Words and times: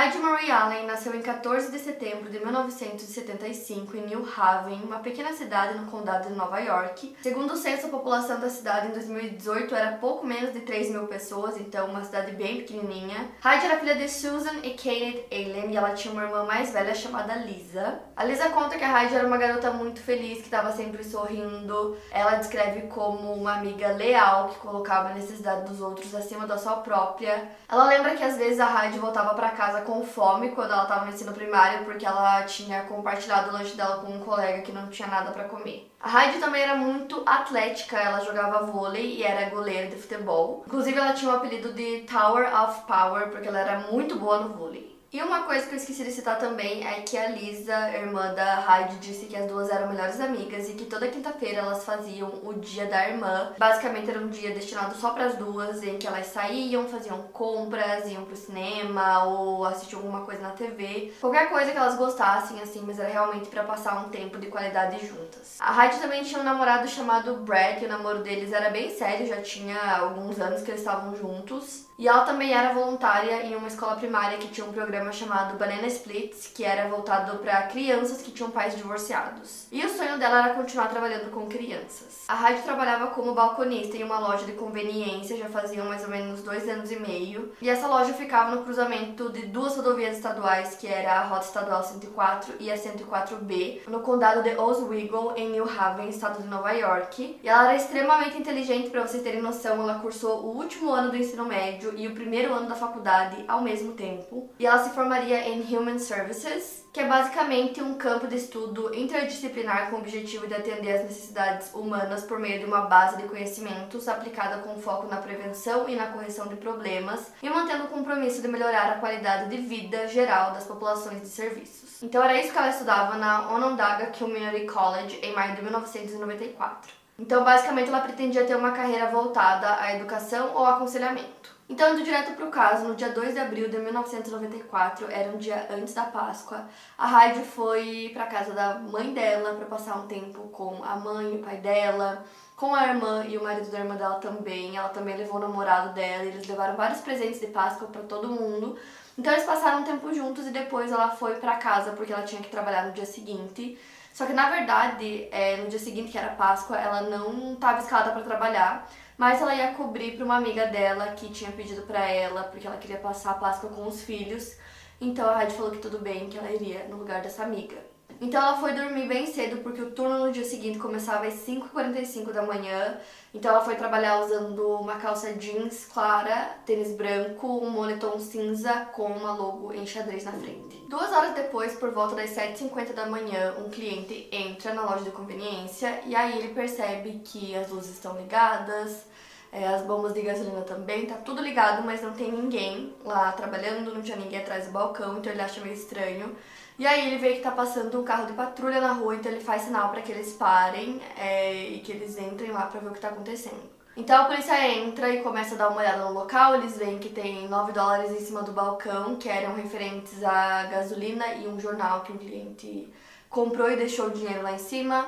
Heidi 0.00 0.18
Marie 0.18 0.52
Allen 0.52 0.86
nasceu 0.86 1.12
em 1.12 1.20
14 1.20 1.72
de 1.72 1.78
setembro 1.80 2.30
de 2.30 2.38
1975 2.38 3.96
em 3.96 4.06
New 4.06 4.24
Haven, 4.36 4.84
uma 4.84 5.00
pequena 5.00 5.32
cidade 5.32 5.76
no 5.76 5.90
condado 5.90 6.28
de 6.28 6.34
Nova 6.34 6.60
York. 6.60 7.16
Segundo 7.20 7.54
o 7.54 7.56
censo, 7.56 7.88
a 7.88 7.90
população 7.90 8.38
da 8.38 8.48
cidade 8.48 8.86
em 8.86 8.90
2018 8.92 9.74
era 9.74 9.96
pouco 9.96 10.24
menos 10.24 10.52
de 10.52 10.60
3 10.60 10.92
mil 10.92 11.08
pessoas, 11.08 11.58
então 11.58 11.88
uma 11.88 12.04
cidade 12.04 12.30
bem 12.36 12.58
pequenininha. 12.58 13.28
Heidi 13.44 13.66
era 13.66 13.80
filha 13.80 13.96
de 13.96 14.08
Susan 14.08 14.60
e 14.62 14.70
Kenneth 14.74 15.26
Allen 15.32 15.72
e 15.72 15.76
ela 15.76 15.90
tinha 15.90 16.14
uma 16.14 16.22
irmã 16.22 16.44
mais 16.44 16.72
velha 16.72 16.94
chamada 16.94 17.34
Lisa. 17.34 17.98
A 18.16 18.22
Lisa 18.22 18.50
conta 18.50 18.78
que 18.78 18.84
a 18.84 19.02
Heidi 19.02 19.16
era 19.16 19.26
uma 19.26 19.36
garota 19.36 19.72
muito 19.72 20.00
feliz, 20.00 20.38
que 20.38 20.44
estava 20.44 20.70
sempre 20.70 21.02
sorrindo. 21.02 21.96
Ela 22.12 22.36
descreve 22.36 22.82
como 22.82 23.32
uma 23.32 23.54
amiga 23.54 23.88
leal, 23.88 24.50
que 24.50 24.60
colocava 24.60 25.08
a 25.08 25.14
necessidade 25.14 25.68
dos 25.68 25.80
outros 25.80 26.14
acima 26.14 26.46
da 26.46 26.56
sua 26.56 26.76
própria. 26.76 27.50
Ela 27.68 27.88
lembra 27.88 28.14
que 28.14 28.22
às 28.22 28.36
vezes 28.36 28.60
a 28.60 28.84
Heidi 28.84 29.00
voltava 29.00 29.34
para 29.34 29.50
casa 29.50 29.87
com 29.88 30.04
fome 30.04 30.50
quando 30.50 30.70
ela 30.70 30.82
estava 30.82 31.06
no 31.06 31.12
ensino 31.12 31.32
primário 31.32 31.86
porque 31.86 32.04
ela 32.04 32.42
tinha 32.42 32.82
compartilhado 32.82 33.48
o 33.48 33.52
lanche 33.54 33.74
dela 33.74 34.04
com 34.04 34.12
um 34.12 34.20
colega 34.20 34.60
que 34.60 34.70
não 34.70 34.88
tinha 34.88 35.08
nada 35.08 35.30
para 35.30 35.44
comer. 35.44 35.90
A 35.98 36.26
Heidi 36.26 36.38
também 36.38 36.60
era 36.60 36.76
muito 36.76 37.22
atlética, 37.24 37.96
ela 37.96 38.20
jogava 38.20 38.66
vôlei 38.66 39.16
e 39.16 39.22
era 39.22 39.48
goleira 39.48 39.88
de 39.88 39.96
futebol. 39.96 40.62
Inclusive 40.66 40.98
ela 40.98 41.14
tinha 41.14 41.32
o 41.32 41.36
apelido 41.36 41.72
de 41.72 42.02
Tower 42.02 42.46
of 42.62 42.82
Power 42.82 43.30
porque 43.30 43.48
ela 43.48 43.60
era 43.60 43.78
muito 43.90 44.16
boa 44.16 44.40
no 44.40 44.50
vôlei. 44.50 44.87
E 45.10 45.22
uma 45.22 45.44
coisa 45.44 45.66
que 45.66 45.72
eu 45.72 45.78
esqueci 45.78 46.04
de 46.04 46.12
citar 46.12 46.38
também 46.38 46.86
é 46.86 47.00
que 47.00 47.16
a 47.16 47.30
Lisa, 47.30 47.90
irmã 47.92 48.34
da 48.34 48.62
Heidi, 48.68 48.96
disse 48.96 49.24
que 49.24 49.34
as 49.34 49.46
duas 49.46 49.70
eram 49.70 49.88
melhores 49.88 50.20
amigas 50.20 50.68
e 50.68 50.74
que 50.74 50.84
toda 50.84 51.08
quinta-feira 51.08 51.60
elas 51.60 51.82
faziam 51.82 52.28
o 52.42 52.52
dia 52.52 52.84
da 52.84 53.08
irmã. 53.08 53.54
Basicamente 53.56 54.10
era 54.10 54.20
um 54.20 54.28
dia 54.28 54.52
destinado 54.52 54.94
só 54.96 55.12
para 55.12 55.24
as 55.24 55.36
duas, 55.36 55.82
em 55.82 55.96
que 55.96 56.06
elas 56.06 56.26
saíam, 56.26 56.86
faziam 56.86 57.22
compras, 57.32 58.06
iam 58.06 58.26
pro 58.26 58.36
cinema 58.36 59.24
ou 59.24 59.64
assistiam 59.64 60.00
alguma 60.00 60.26
coisa 60.26 60.42
na 60.42 60.50
TV. 60.50 61.14
Qualquer 61.18 61.48
coisa 61.48 61.72
que 61.72 61.78
elas 61.78 61.96
gostassem, 61.96 62.60
assim, 62.60 62.84
mas 62.86 62.98
era 62.98 63.08
realmente 63.08 63.48
para 63.48 63.64
passar 63.64 64.04
um 64.04 64.10
tempo 64.10 64.36
de 64.36 64.48
qualidade 64.48 65.06
juntas. 65.06 65.56
A 65.58 65.86
Heidi 65.86 66.00
também 66.00 66.22
tinha 66.22 66.38
um 66.38 66.44
namorado 66.44 66.86
chamado 66.86 67.34
Brad, 67.36 67.80
e 67.80 67.86
o 67.86 67.88
namoro 67.88 68.18
deles 68.18 68.52
era 68.52 68.68
bem 68.68 68.90
sério, 68.90 69.26
já 69.26 69.40
tinha 69.40 69.80
alguns 69.96 70.38
anos 70.38 70.60
que 70.60 70.70
eles 70.70 70.82
estavam 70.82 71.16
juntos. 71.16 71.88
E 71.98 72.06
ela 72.06 72.24
também 72.24 72.54
era 72.54 72.72
voluntária 72.72 73.42
em 73.42 73.56
uma 73.56 73.66
escola 73.66 73.96
primária 73.96 74.38
que 74.38 74.46
tinha 74.46 74.64
um 74.64 74.72
programa 74.72 74.97
chamado 75.12 75.58
Banana 75.58 75.86
Splits, 75.86 76.48
que 76.54 76.64
era 76.64 76.88
voltado 76.88 77.38
para 77.38 77.62
crianças 77.64 78.22
que 78.22 78.30
tinham 78.30 78.50
pais 78.50 78.76
divorciados. 78.76 79.66
E 79.70 79.84
o 79.84 79.88
sonho 79.88 80.18
dela 80.18 80.44
era 80.44 80.54
continuar 80.54 80.88
trabalhando 80.88 81.30
com 81.30 81.46
crianças. 81.46 82.24
A 82.28 82.34
Rádio 82.34 82.62
trabalhava 82.62 83.08
como 83.08 83.34
balconista 83.34 83.96
em 83.96 84.04
uma 84.04 84.18
loja 84.18 84.44
de 84.44 84.52
conveniência, 84.52 85.36
já 85.36 85.48
faziam 85.48 85.86
mais 85.86 86.02
ou 86.04 86.10
menos 86.10 86.42
dois 86.42 86.68
anos 86.68 86.90
e 86.92 86.96
meio. 86.96 87.52
E 87.62 87.70
essa 87.70 87.86
loja 87.86 88.12
ficava 88.12 88.54
no 88.54 88.64
cruzamento 88.64 89.30
de 89.30 89.46
duas 89.46 89.76
rodovias 89.76 90.16
estaduais, 90.16 90.74
que 90.76 90.86
era 90.86 91.20
a 91.20 91.24
Rota 91.24 91.46
Estadual 91.46 91.82
104 91.82 92.54
e 92.60 92.70
a 92.70 92.76
104B, 92.76 93.88
no 93.88 94.00
condado 94.00 94.42
de 94.42 94.56
Oswego, 94.56 95.32
em 95.36 95.50
New 95.50 95.68
Haven, 95.68 96.08
estado 96.08 96.42
de 96.42 96.48
Nova 96.48 96.72
York. 96.72 97.40
E 97.42 97.48
ela 97.48 97.64
era 97.64 97.76
extremamente 97.76 98.36
inteligente, 98.36 98.90
para 98.90 99.06
vocês 99.06 99.22
terem 99.22 99.40
noção, 99.40 99.80
ela 99.80 100.00
cursou 100.00 100.44
o 100.44 100.56
último 100.56 100.90
ano 100.90 101.10
do 101.10 101.16
ensino 101.16 101.44
médio 101.44 101.94
e 101.96 102.06
o 102.06 102.14
primeiro 102.14 102.52
ano 102.52 102.68
da 102.68 102.74
faculdade 102.74 103.44
ao 103.48 103.62
mesmo 103.62 103.92
tempo. 103.92 104.50
E 104.58 104.66
ela 104.66 104.82
se 104.82 104.87
formaria 104.88 105.48
em 105.48 105.60
Human 105.62 105.98
Services, 105.98 106.84
que 106.92 107.00
é 107.00 107.06
basicamente 107.06 107.82
um 107.82 107.94
campo 107.94 108.26
de 108.26 108.36
estudo 108.36 108.94
interdisciplinar 108.94 109.90
com 109.90 109.96
o 109.96 109.98
objetivo 110.00 110.46
de 110.46 110.54
atender 110.54 110.96
às 110.96 111.04
necessidades 111.04 111.72
humanas 111.74 112.24
por 112.24 112.38
meio 112.38 112.58
de 112.58 112.64
uma 112.64 112.82
base 112.82 113.16
de 113.16 113.24
conhecimentos 113.24 114.08
aplicada 114.08 114.58
com 114.58 114.80
foco 114.80 115.06
na 115.06 115.18
prevenção 115.18 115.88
e 115.88 115.94
na 115.94 116.06
correção 116.06 116.48
de 116.48 116.56
problemas 116.56 117.32
e 117.42 117.48
mantendo 117.48 117.84
o 117.84 117.88
compromisso 117.88 118.42
de 118.42 118.48
melhorar 118.48 118.92
a 118.92 118.98
qualidade 118.98 119.50
de 119.50 119.56
vida 119.58 120.08
geral 120.08 120.52
das 120.52 120.64
populações 120.64 121.20
de 121.20 121.28
serviços. 121.28 122.02
Então 122.02 122.22
era 122.22 122.40
isso 122.40 122.52
que 122.52 122.58
ela 122.58 122.70
estudava 122.70 123.16
na 123.16 123.52
Onondaga 123.52 124.12
Community 124.18 124.66
College 124.66 125.20
em 125.22 125.32
maio 125.34 125.54
de 125.54 125.62
1994. 125.62 126.98
Então, 127.18 127.42
basicamente, 127.42 127.88
ela 127.88 128.00
pretendia 128.00 128.44
ter 128.44 128.56
uma 128.56 128.70
carreira 128.70 129.06
voltada 129.08 129.74
à 129.80 129.96
educação 129.96 130.52
ou 130.54 130.64
aconselhamento. 130.64 131.57
Então, 131.68 131.92
indo 131.92 132.02
direto 132.02 132.32
para 132.32 132.46
o 132.46 132.50
caso, 132.50 132.88
no 132.88 132.94
dia 132.94 133.10
2 133.10 133.34
de 133.34 133.40
abril 133.40 133.68
de 133.68 133.76
1994, 133.76 135.06
era 135.10 135.30
um 135.30 135.36
dia 135.36 135.66
antes 135.70 135.92
da 135.92 136.04
Páscoa, 136.04 136.66
a 136.96 137.26
Heidi 137.26 137.44
foi 137.44 138.10
para 138.14 138.26
casa 138.26 138.54
da 138.54 138.78
mãe 138.78 139.12
dela 139.12 139.54
para 139.54 139.66
passar 139.66 139.96
um 139.96 140.06
tempo 140.06 140.48
com 140.48 140.82
a 140.82 140.96
mãe 140.96 141.36
o 141.36 141.42
pai 141.42 141.58
dela, 141.58 142.24
com 142.56 142.74
a 142.74 142.86
irmã 142.88 143.22
e 143.28 143.36
o 143.36 143.42
marido 143.42 143.70
da 143.70 143.80
irmã 143.80 143.96
dela 143.96 144.14
também. 144.14 144.78
Ela 144.78 144.88
também 144.88 145.14
levou 145.14 145.36
o 145.36 145.40
namorado 145.40 145.92
dela, 145.92 146.24
eles 146.24 146.48
levaram 146.48 146.74
vários 146.74 147.02
presentes 147.02 147.38
de 147.38 147.48
Páscoa 147.48 147.86
para 147.88 148.02
todo 148.02 148.28
mundo. 148.28 148.78
Então, 149.18 149.30
eles 149.32 149.44
passaram 149.44 149.80
um 149.80 149.84
tempo 149.84 150.10
juntos 150.14 150.46
e 150.46 150.50
depois 150.50 150.90
ela 150.90 151.10
foi 151.10 151.34
para 151.34 151.56
casa 151.56 151.92
porque 151.92 152.14
ela 152.14 152.22
tinha 152.22 152.40
que 152.40 152.48
trabalhar 152.48 152.86
no 152.86 152.92
dia 152.92 153.04
seguinte. 153.04 153.78
Só 154.18 154.26
que 154.26 154.32
na 154.32 154.50
verdade, 154.50 155.28
é, 155.30 155.58
no 155.58 155.68
dia 155.68 155.78
seguinte, 155.78 156.10
que 156.10 156.18
era 156.18 156.34
Páscoa, 156.34 156.76
ela 156.76 157.02
não 157.02 157.54
estava 157.54 157.78
escalada 157.78 158.10
para 158.10 158.22
trabalhar 158.22 158.88
mas 159.18 159.42
ela 159.42 159.52
ia 159.52 159.74
cobrir 159.74 160.14
para 160.14 160.24
uma 160.24 160.36
amiga 160.36 160.66
dela 160.66 161.08
que 161.08 161.28
tinha 161.28 161.50
pedido 161.50 161.82
para 161.82 162.08
ela, 162.08 162.44
porque 162.44 162.68
ela 162.68 162.76
queria 162.76 162.98
passar 162.98 163.32
a 163.32 163.34
Páscoa 163.34 163.68
com 163.68 163.84
os 163.84 164.02
filhos. 164.02 164.56
Então 165.00 165.28
a 165.28 165.34
Rádio 165.34 165.56
falou 165.56 165.72
que 165.72 165.78
tudo 165.78 165.98
bem, 165.98 166.28
que 166.28 166.38
ela 166.38 166.50
iria 166.52 166.86
no 166.88 166.98
lugar 166.98 167.20
dessa 167.20 167.42
amiga. 167.42 167.76
Então 168.20 168.42
ela 168.42 168.56
foi 168.56 168.72
dormir 168.72 169.06
bem 169.06 169.26
cedo 169.26 169.62
porque 169.62 169.80
o 169.80 169.92
turno 169.92 170.26
no 170.26 170.32
dia 170.32 170.44
seguinte 170.44 170.78
começava 170.78 171.26
às 171.26 171.34
5h45 171.34 172.32
da 172.32 172.42
manhã. 172.42 172.98
Então 173.32 173.52
ela 173.52 173.64
foi 173.64 173.76
trabalhar 173.76 174.20
usando 174.24 174.66
uma 174.80 174.96
calça 174.96 175.34
jeans 175.34 175.84
clara, 175.84 176.56
tênis 176.66 176.96
branco, 176.96 177.46
um 177.46 177.70
moletom 177.70 178.18
cinza 178.18 178.72
com 178.92 179.04
uma 179.04 179.32
logo 179.32 179.72
em 179.72 179.86
xadrez 179.86 180.24
na 180.24 180.32
frente. 180.32 180.84
Duas 180.88 181.12
horas 181.12 181.34
depois, 181.34 181.76
por 181.76 181.92
volta 181.92 182.16
das 182.16 182.30
7h50 182.30 182.92
da 182.92 183.06
manhã, 183.06 183.54
um 183.58 183.70
cliente 183.70 184.28
entra 184.32 184.74
na 184.74 184.82
loja 184.82 185.04
de 185.04 185.10
conveniência 185.10 186.00
e 186.04 186.16
aí 186.16 186.38
ele 186.38 186.54
percebe 186.54 187.20
que 187.24 187.54
as 187.54 187.70
luzes 187.70 187.94
estão 187.94 188.16
ligadas, 188.16 189.04
é, 189.52 189.66
as 189.66 189.82
bombas 189.82 190.12
de 190.12 190.22
gasolina 190.22 190.62
também, 190.62 191.06
tá 191.06 191.16
tudo 191.16 191.42
ligado, 191.42 191.84
mas 191.84 192.02
não 192.02 192.12
tem 192.12 192.30
ninguém 192.30 192.94
lá 193.04 193.32
trabalhando, 193.32 193.94
não 193.94 194.02
tinha 194.02 194.16
ninguém 194.16 194.40
atrás 194.40 194.66
do 194.66 194.72
balcão, 194.72 195.18
então 195.18 195.32
ele 195.32 195.40
acha 195.40 195.60
meio 195.60 195.74
estranho. 195.74 196.36
E 196.78 196.86
aí 196.86 197.08
ele 197.08 197.18
vê 197.18 197.34
que 197.34 197.40
tá 197.40 197.50
passando 197.50 198.00
um 198.00 198.04
carro 198.04 198.26
de 198.26 198.34
patrulha 198.34 198.80
na 198.80 198.92
rua, 198.92 199.16
então 199.16 199.32
ele 199.32 199.40
faz 199.40 199.62
sinal 199.62 199.88
para 199.90 200.00
que 200.02 200.12
eles 200.12 200.32
parem 200.34 201.00
é, 201.18 201.70
e 201.70 201.80
que 201.80 201.90
eles 201.90 202.16
entrem 202.18 202.52
lá 202.52 202.66
para 202.66 202.80
ver 202.80 202.88
o 202.88 202.92
que 202.92 203.00
tá 203.00 203.08
acontecendo. 203.08 203.78
Então 203.96 204.22
a 204.22 204.24
polícia 204.26 204.68
entra 204.68 205.10
e 205.10 205.22
começa 205.22 205.56
a 205.56 205.58
dar 205.58 205.70
uma 205.70 205.80
olhada 205.80 206.04
no 206.04 206.12
local, 206.12 206.54
eles 206.54 206.76
veem 206.76 207.00
que 207.00 207.08
tem 207.08 207.48
9 207.48 207.72
dólares 207.72 208.12
em 208.12 208.24
cima 208.24 208.42
do 208.42 208.52
balcão, 208.52 209.16
que 209.16 209.28
eram 209.28 209.56
referentes 209.56 210.22
à 210.22 210.66
gasolina 210.66 211.26
e 211.34 211.48
um 211.48 211.58
jornal 211.58 212.02
que 212.02 212.12
um 212.12 212.16
cliente 212.16 212.88
comprou 213.28 213.68
e 213.68 213.76
deixou 213.76 214.06
o 214.06 214.10
dinheiro 214.10 214.42
lá 214.42 214.52
em 214.52 214.58
cima. 214.58 215.04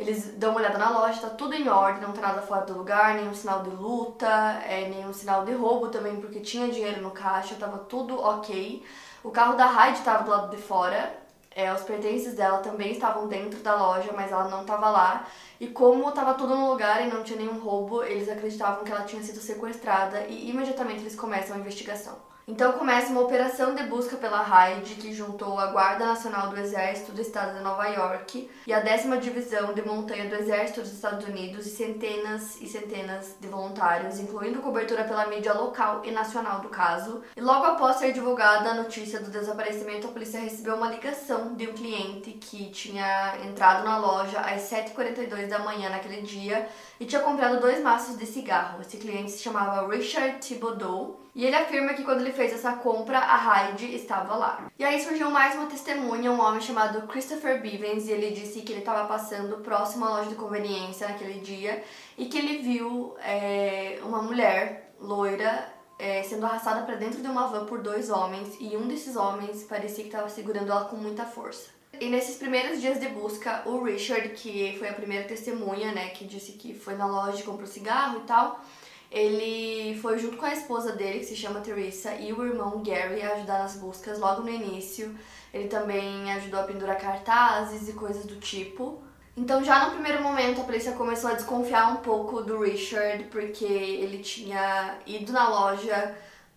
Eles 0.00 0.28
dão 0.38 0.52
uma 0.52 0.60
olhada 0.60 0.78
na 0.78 0.88
loja, 0.88 1.20
tá 1.20 1.28
tudo 1.28 1.54
em 1.54 1.68
ordem, 1.68 2.00
não 2.00 2.12
tem 2.12 2.22
nada 2.22 2.40
fora 2.40 2.64
do 2.64 2.72
lugar, 2.72 3.16
nenhum 3.16 3.34
sinal 3.34 3.62
de 3.62 3.68
luta, 3.68 4.26
é, 4.66 4.88
nenhum 4.88 5.12
sinal 5.12 5.44
de 5.44 5.52
roubo 5.52 5.88
também, 5.88 6.18
porque 6.18 6.40
tinha 6.40 6.70
dinheiro 6.70 7.02
no 7.02 7.10
caixa, 7.10 7.54
tava 7.56 7.76
tudo 7.80 8.18
ok. 8.18 8.82
O 9.22 9.30
carro 9.30 9.56
da 9.56 9.66
Hyde 9.66 9.98
estava 9.98 10.24
do 10.24 10.30
lado 10.30 10.56
de 10.56 10.62
fora, 10.62 11.14
é, 11.54 11.70
os 11.70 11.82
pertences 11.82 12.32
dela 12.34 12.60
também 12.60 12.92
estavam 12.92 13.28
dentro 13.28 13.60
da 13.60 13.74
loja, 13.74 14.10
mas 14.16 14.32
ela 14.32 14.48
não 14.48 14.62
estava 14.62 14.88
lá. 14.88 15.26
E 15.60 15.66
como 15.66 16.08
estava 16.08 16.32
tudo 16.32 16.56
no 16.56 16.70
lugar 16.70 17.06
e 17.06 17.10
não 17.10 17.22
tinha 17.22 17.38
nenhum 17.38 17.58
roubo, 17.58 18.02
eles 18.02 18.26
acreditavam 18.26 18.82
que 18.82 18.90
ela 18.90 19.04
tinha 19.04 19.22
sido 19.22 19.38
sequestrada 19.38 20.22
e 20.28 20.48
imediatamente 20.48 21.00
eles 21.00 21.14
começam 21.14 21.56
a 21.56 21.58
investigação. 21.58 22.29
Então 22.50 22.72
começa 22.72 23.12
uma 23.12 23.20
operação 23.20 23.76
de 23.76 23.84
busca 23.84 24.16
pela 24.16 24.42
Hyde, 24.42 24.96
que 24.96 25.14
juntou 25.14 25.56
a 25.56 25.66
Guarda 25.66 26.04
Nacional 26.04 26.48
do 26.48 26.58
Exército 26.58 27.12
do 27.12 27.20
Estado 27.20 27.56
de 27.56 27.62
Nova 27.62 27.86
York 27.86 28.50
e 28.66 28.72
a 28.72 28.80
décima 28.80 29.18
Divisão 29.18 29.72
de 29.72 29.82
Montanha 29.82 30.28
do 30.28 30.34
Exército 30.34 30.80
dos 30.80 30.92
Estados 30.92 31.24
Unidos 31.28 31.64
e 31.64 31.70
centenas 31.70 32.60
e 32.60 32.66
centenas 32.66 33.36
de 33.38 33.46
voluntários, 33.46 34.18
incluindo 34.18 34.58
cobertura 34.58 35.04
pela 35.04 35.28
mídia 35.28 35.52
local 35.52 36.02
e 36.04 36.10
nacional 36.10 36.58
do 36.58 36.68
caso. 36.68 37.22
E 37.36 37.40
logo 37.40 37.64
após 37.66 37.98
ser 37.98 38.12
divulgada 38.12 38.70
a 38.70 38.74
notícia 38.74 39.20
do 39.20 39.30
desaparecimento, 39.30 40.08
a 40.08 40.10
polícia 40.10 40.40
recebeu 40.40 40.74
uma 40.74 40.90
ligação 40.90 41.54
de 41.54 41.68
um 41.68 41.72
cliente 41.72 42.32
que 42.32 42.68
tinha 42.70 43.38
entrado 43.44 43.84
na 43.84 43.96
loja 43.96 44.40
às 44.40 44.62
7h42 44.62 45.46
da 45.46 45.60
manhã 45.60 45.88
naquele 45.88 46.22
dia 46.22 46.68
e 46.98 47.06
tinha 47.06 47.22
comprado 47.22 47.60
dois 47.60 47.80
maços 47.80 48.18
de 48.18 48.26
cigarro. 48.26 48.80
Esse 48.80 48.96
cliente 48.96 49.30
se 49.30 49.38
chamava 49.38 49.88
Richard 49.88 50.40
Thibodeau 50.40 51.20
e 51.34 51.46
ele 51.46 51.54
afirma 51.54 51.94
que 51.94 52.02
quando 52.02 52.20
ele 52.20 52.32
fez 52.40 52.54
essa 52.54 52.72
compra, 52.72 53.18
a 53.18 53.68
Heidi 53.68 53.94
estava 53.94 54.34
lá. 54.34 54.70
E 54.78 54.82
aí 54.82 54.98
surgiu 54.98 55.30
mais 55.30 55.54
uma 55.56 55.66
testemunha, 55.66 56.32
um 56.32 56.40
homem 56.40 56.58
chamado 56.58 57.06
Christopher 57.06 57.60
Bivens, 57.60 58.08
e 58.08 58.12
ele 58.12 58.30
disse 58.30 58.62
que 58.62 58.72
ele 58.72 58.78
estava 58.80 59.06
passando 59.06 59.58
próximo 59.58 60.06
à 60.06 60.08
loja 60.08 60.30
de 60.30 60.36
conveniência 60.36 61.06
naquele 61.06 61.40
dia 61.40 61.84
e 62.16 62.24
que 62.24 62.38
ele 62.38 62.62
viu 62.62 63.14
é, 63.22 63.98
uma 64.02 64.22
mulher 64.22 64.94
loira 64.98 65.70
é, 65.98 66.22
sendo 66.22 66.46
arrastada 66.46 66.80
para 66.86 66.94
dentro 66.94 67.20
de 67.20 67.28
uma 67.28 67.46
van 67.46 67.66
por 67.66 67.82
dois 67.82 68.08
homens 68.08 68.56
e 68.58 68.74
um 68.74 68.88
desses 68.88 69.16
homens 69.16 69.64
parecia 69.64 70.02
que 70.02 70.08
estava 70.08 70.30
segurando 70.30 70.72
ela 70.72 70.86
com 70.86 70.96
muita 70.96 71.26
força. 71.26 71.68
E 72.00 72.08
nesses 72.08 72.36
primeiros 72.36 72.80
dias 72.80 72.98
de 72.98 73.08
busca, 73.08 73.64
o 73.66 73.84
Richard, 73.84 74.30
que 74.30 74.76
foi 74.78 74.88
a 74.88 74.94
primeira 74.94 75.28
testemunha, 75.28 75.92
né, 75.92 76.08
que 76.08 76.24
disse 76.24 76.52
que 76.52 76.72
foi 76.72 76.94
na 76.94 77.06
loja 77.06 77.40
e 77.40 77.42
comprou 77.42 77.66
cigarro 77.66 78.20
e 78.20 78.26
tal, 78.26 78.64
ele 79.10 79.98
foi 80.00 80.18
junto 80.18 80.36
com 80.36 80.46
a 80.46 80.52
esposa 80.52 80.92
dele, 80.92 81.18
que 81.18 81.26
se 81.26 81.36
chama 81.36 81.60
Teresa, 81.60 82.14
e 82.14 82.32
o 82.32 82.46
irmão 82.46 82.80
Gary 82.82 83.20
a 83.22 83.34
ajudar 83.34 83.58
nas 83.58 83.74
buscas 83.76 84.18
logo 84.20 84.42
no 84.42 84.50
início. 84.50 85.16
Ele 85.52 85.66
também 85.66 86.32
ajudou 86.34 86.60
a 86.60 86.62
pendurar 86.62 86.96
cartazes 86.96 87.88
e 87.88 87.92
coisas 87.92 88.24
do 88.24 88.36
tipo. 88.36 89.02
Então, 89.36 89.64
já 89.64 89.86
no 89.86 89.92
primeiro 89.92 90.22
momento, 90.22 90.60
a 90.60 90.64
polícia 90.64 90.92
começou 90.92 91.30
a 91.30 91.34
desconfiar 91.34 91.92
um 91.92 91.96
pouco 91.96 92.40
do 92.42 92.60
Richard, 92.60 93.24
porque 93.24 93.64
ele 93.64 94.18
tinha 94.18 94.98
ido 95.04 95.32
na 95.32 95.48
loja 95.48 96.14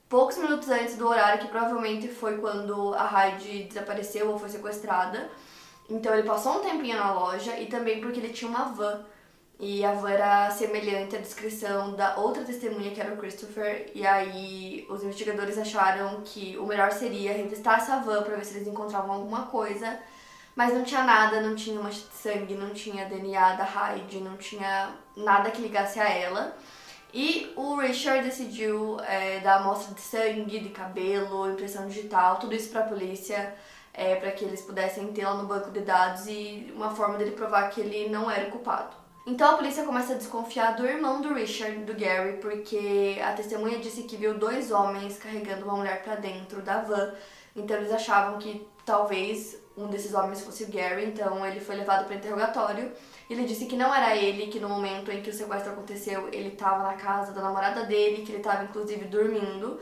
poucos 0.08 0.38
minutos 0.38 0.70
antes 0.70 0.96
do 0.96 1.08
horário, 1.08 1.42
que 1.42 1.48
provavelmente 1.48 2.08
foi 2.08 2.38
quando 2.38 2.94
a 2.94 3.30
Heidi 3.30 3.64
desapareceu 3.64 4.30
ou 4.30 4.38
foi 4.38 4.50
sequestrada. 4.50 5.28
Então, 5.90 6.14
ele 6.14 6.28
passou 6.28 6.60
um 6.60 6.60
tempinho 6.60 6.98
na 6.98 7.14
loja 7.14 7.60
e 7.60 7.66
também 7.66 8.00
porque 8.00 8.20
ele 8.20 8.32
tinha 8.32 8.50
uma 8.50 8.66
van 8.66 9.04
e 9.60 9.84
a 9.86 9.94
van 9.94 10.12
era 10.12 10.52
semelhante 10.52 11.16
à 11.16 11.20
descrição 11.20 11.94
da 11.94 12.18
outra 12.18 12.44
testemunha, 12.44 12.92
que 12.92 13.00
era 13.00 13.14
o 13.14 13.18
Christopher. 13.18 13.92
E 13.94 14.06
aí 14.06 14.86
os 14.90 15.04
investigadores 15.04 15.58
acharam 15.58 16.22
que 16.26 16.58
o 16.58 16.66
melhor 16.66 16.92
seria 16.92 17.34
revistar 17.34 17.80
essa 17.80 18.00
van 18.00 18.24
para 18.24 18.36
ver 18.36 18.46
se 18.46 18.58
eles 18.58 18.68
encontravam 18.68 19.12
alguma 19.12 19.44
coisa. 19.48 20.00
Mas 20.56 20.74
não 20.74 20.84
tinha 20.84 21.04
nada, 21.04 21.42
não 21.42 21.56
tinha 21.56 21.80
mancha 21.82 22.02
de 22.08 22.14
sangue, 22.14 22.56
não 22.56 22.72
tinha 22.72 23.06
DNA 23.06 23.54
da 23.56 23.64
Hyde, 23.64 24.20
não 24.20 24.38
tinha 24.38 24.94
nada 25.16 25.50
que 25.50 25.62
ligasse 25.62 26.00
a 26.00 26.08
ela. 26.08 26.56
E 27.14 27.52
o 27.56 27.76
Richard 27.76 28.24
decidiu 28.24 29.00
é, 29.02 29.40
dar 29.40 29.58
amostra 29.58 29.94
de 29.94 30.02
sangue, 30.02 30.60
de 30.60 30.70
cabelo, 30.70 31.52
impressão 31.52 31.88
digital, 31.88 32.38
tudo 32.38 32.56
isso 32.56 32.70
para 32.70 32.82
a 32.82 32.88
polícia, 32.88 33.56
é, 33.94 34.16
para 34.16 34.32
que 34.32 34.44
eles 34.44 34.62
pudessem 34.62 35.14
lá 35.22 35.36
no 35.36 35.48
banco 35.48 35.70
de 35.72 35.82
dados 35.82 36.26
e 36.28 36.72
uma 36.76 36.90
forma 36.90 37.18
dele 37.18 37.32
provar 37.32 37.70
que 37.70 37.82
ele 37.82 38.10
não 38.10 38.30
era 38.30 38.48
o 38.48 38.52
culpado. 38.52 39.03
Então 39.26 39.52
a 39.52 39.58
polícia 39.58 39.86
começa 39.86 40.14
a 40.14 40.18
desconfiar 40.18 40.76
do 40.76 40.86
irmão 40.86 41.22
do 41.22 41.34
Richard, 41.34 41.78
do 41.86 41.94
Gary, 41.94 42.40
porque 42.42 43.18
a 43.24 43.32
testemunha 43.32 43.80
disse 43.80 44.04
que 44.04 44.18
viu 44.18 44.38
dois 44.38 44.70
homens 44.70 45.18
carregando 45.18 45.64
uma 45.64 45.78
mulher 45.78 46.04
para 46.04 46.16
dentro 46.16 46.62
da 46.62 46.82
van. 46.82 47.14
Então 47.56 47.78
eles 47.78 47.92
achavam 47.92 48.38
que 48.38 48.68
talvez 48.86 49.58
um 49.78 49.88
desses 49.88 50.14
homens 50.14 50.42
fosse 50.42 50.66
o 50.66 50.68
Gary, 50.70 51.06
então 51.06 51.46
ele 51.46 51.62
foi 51.62 51.76
levado 51.76 52.06
para 52.06 52.18
interrogatório. 52.18 52.92
Ele 53.30 53.46
disse 53.46 53.66
que 53.66 53.78
não 53.78 53.96
era 53.96 54.14
ele, 54.14 54.48
que 54.48 54.60
no 54.60 54.68
momento 54.68 55.10
em 55.10 55.22
que 55.22 55.30
o 55.30 55.34
sequestro 55.34 55.72
aconteceu, 55.72 56.28
ele 56.34 56.50
estava 56.50 56.84
na 56.84 56.96
casa 56.96 57.32
da 57.32 57.42
namorada 57.42 57.86
dele, 57.86 58.24
que 58.24 58.32
ele 58.32 58.40
estava 58.40 58.66
inclusive 58.66 59.06
dormindo. 59.06 59.80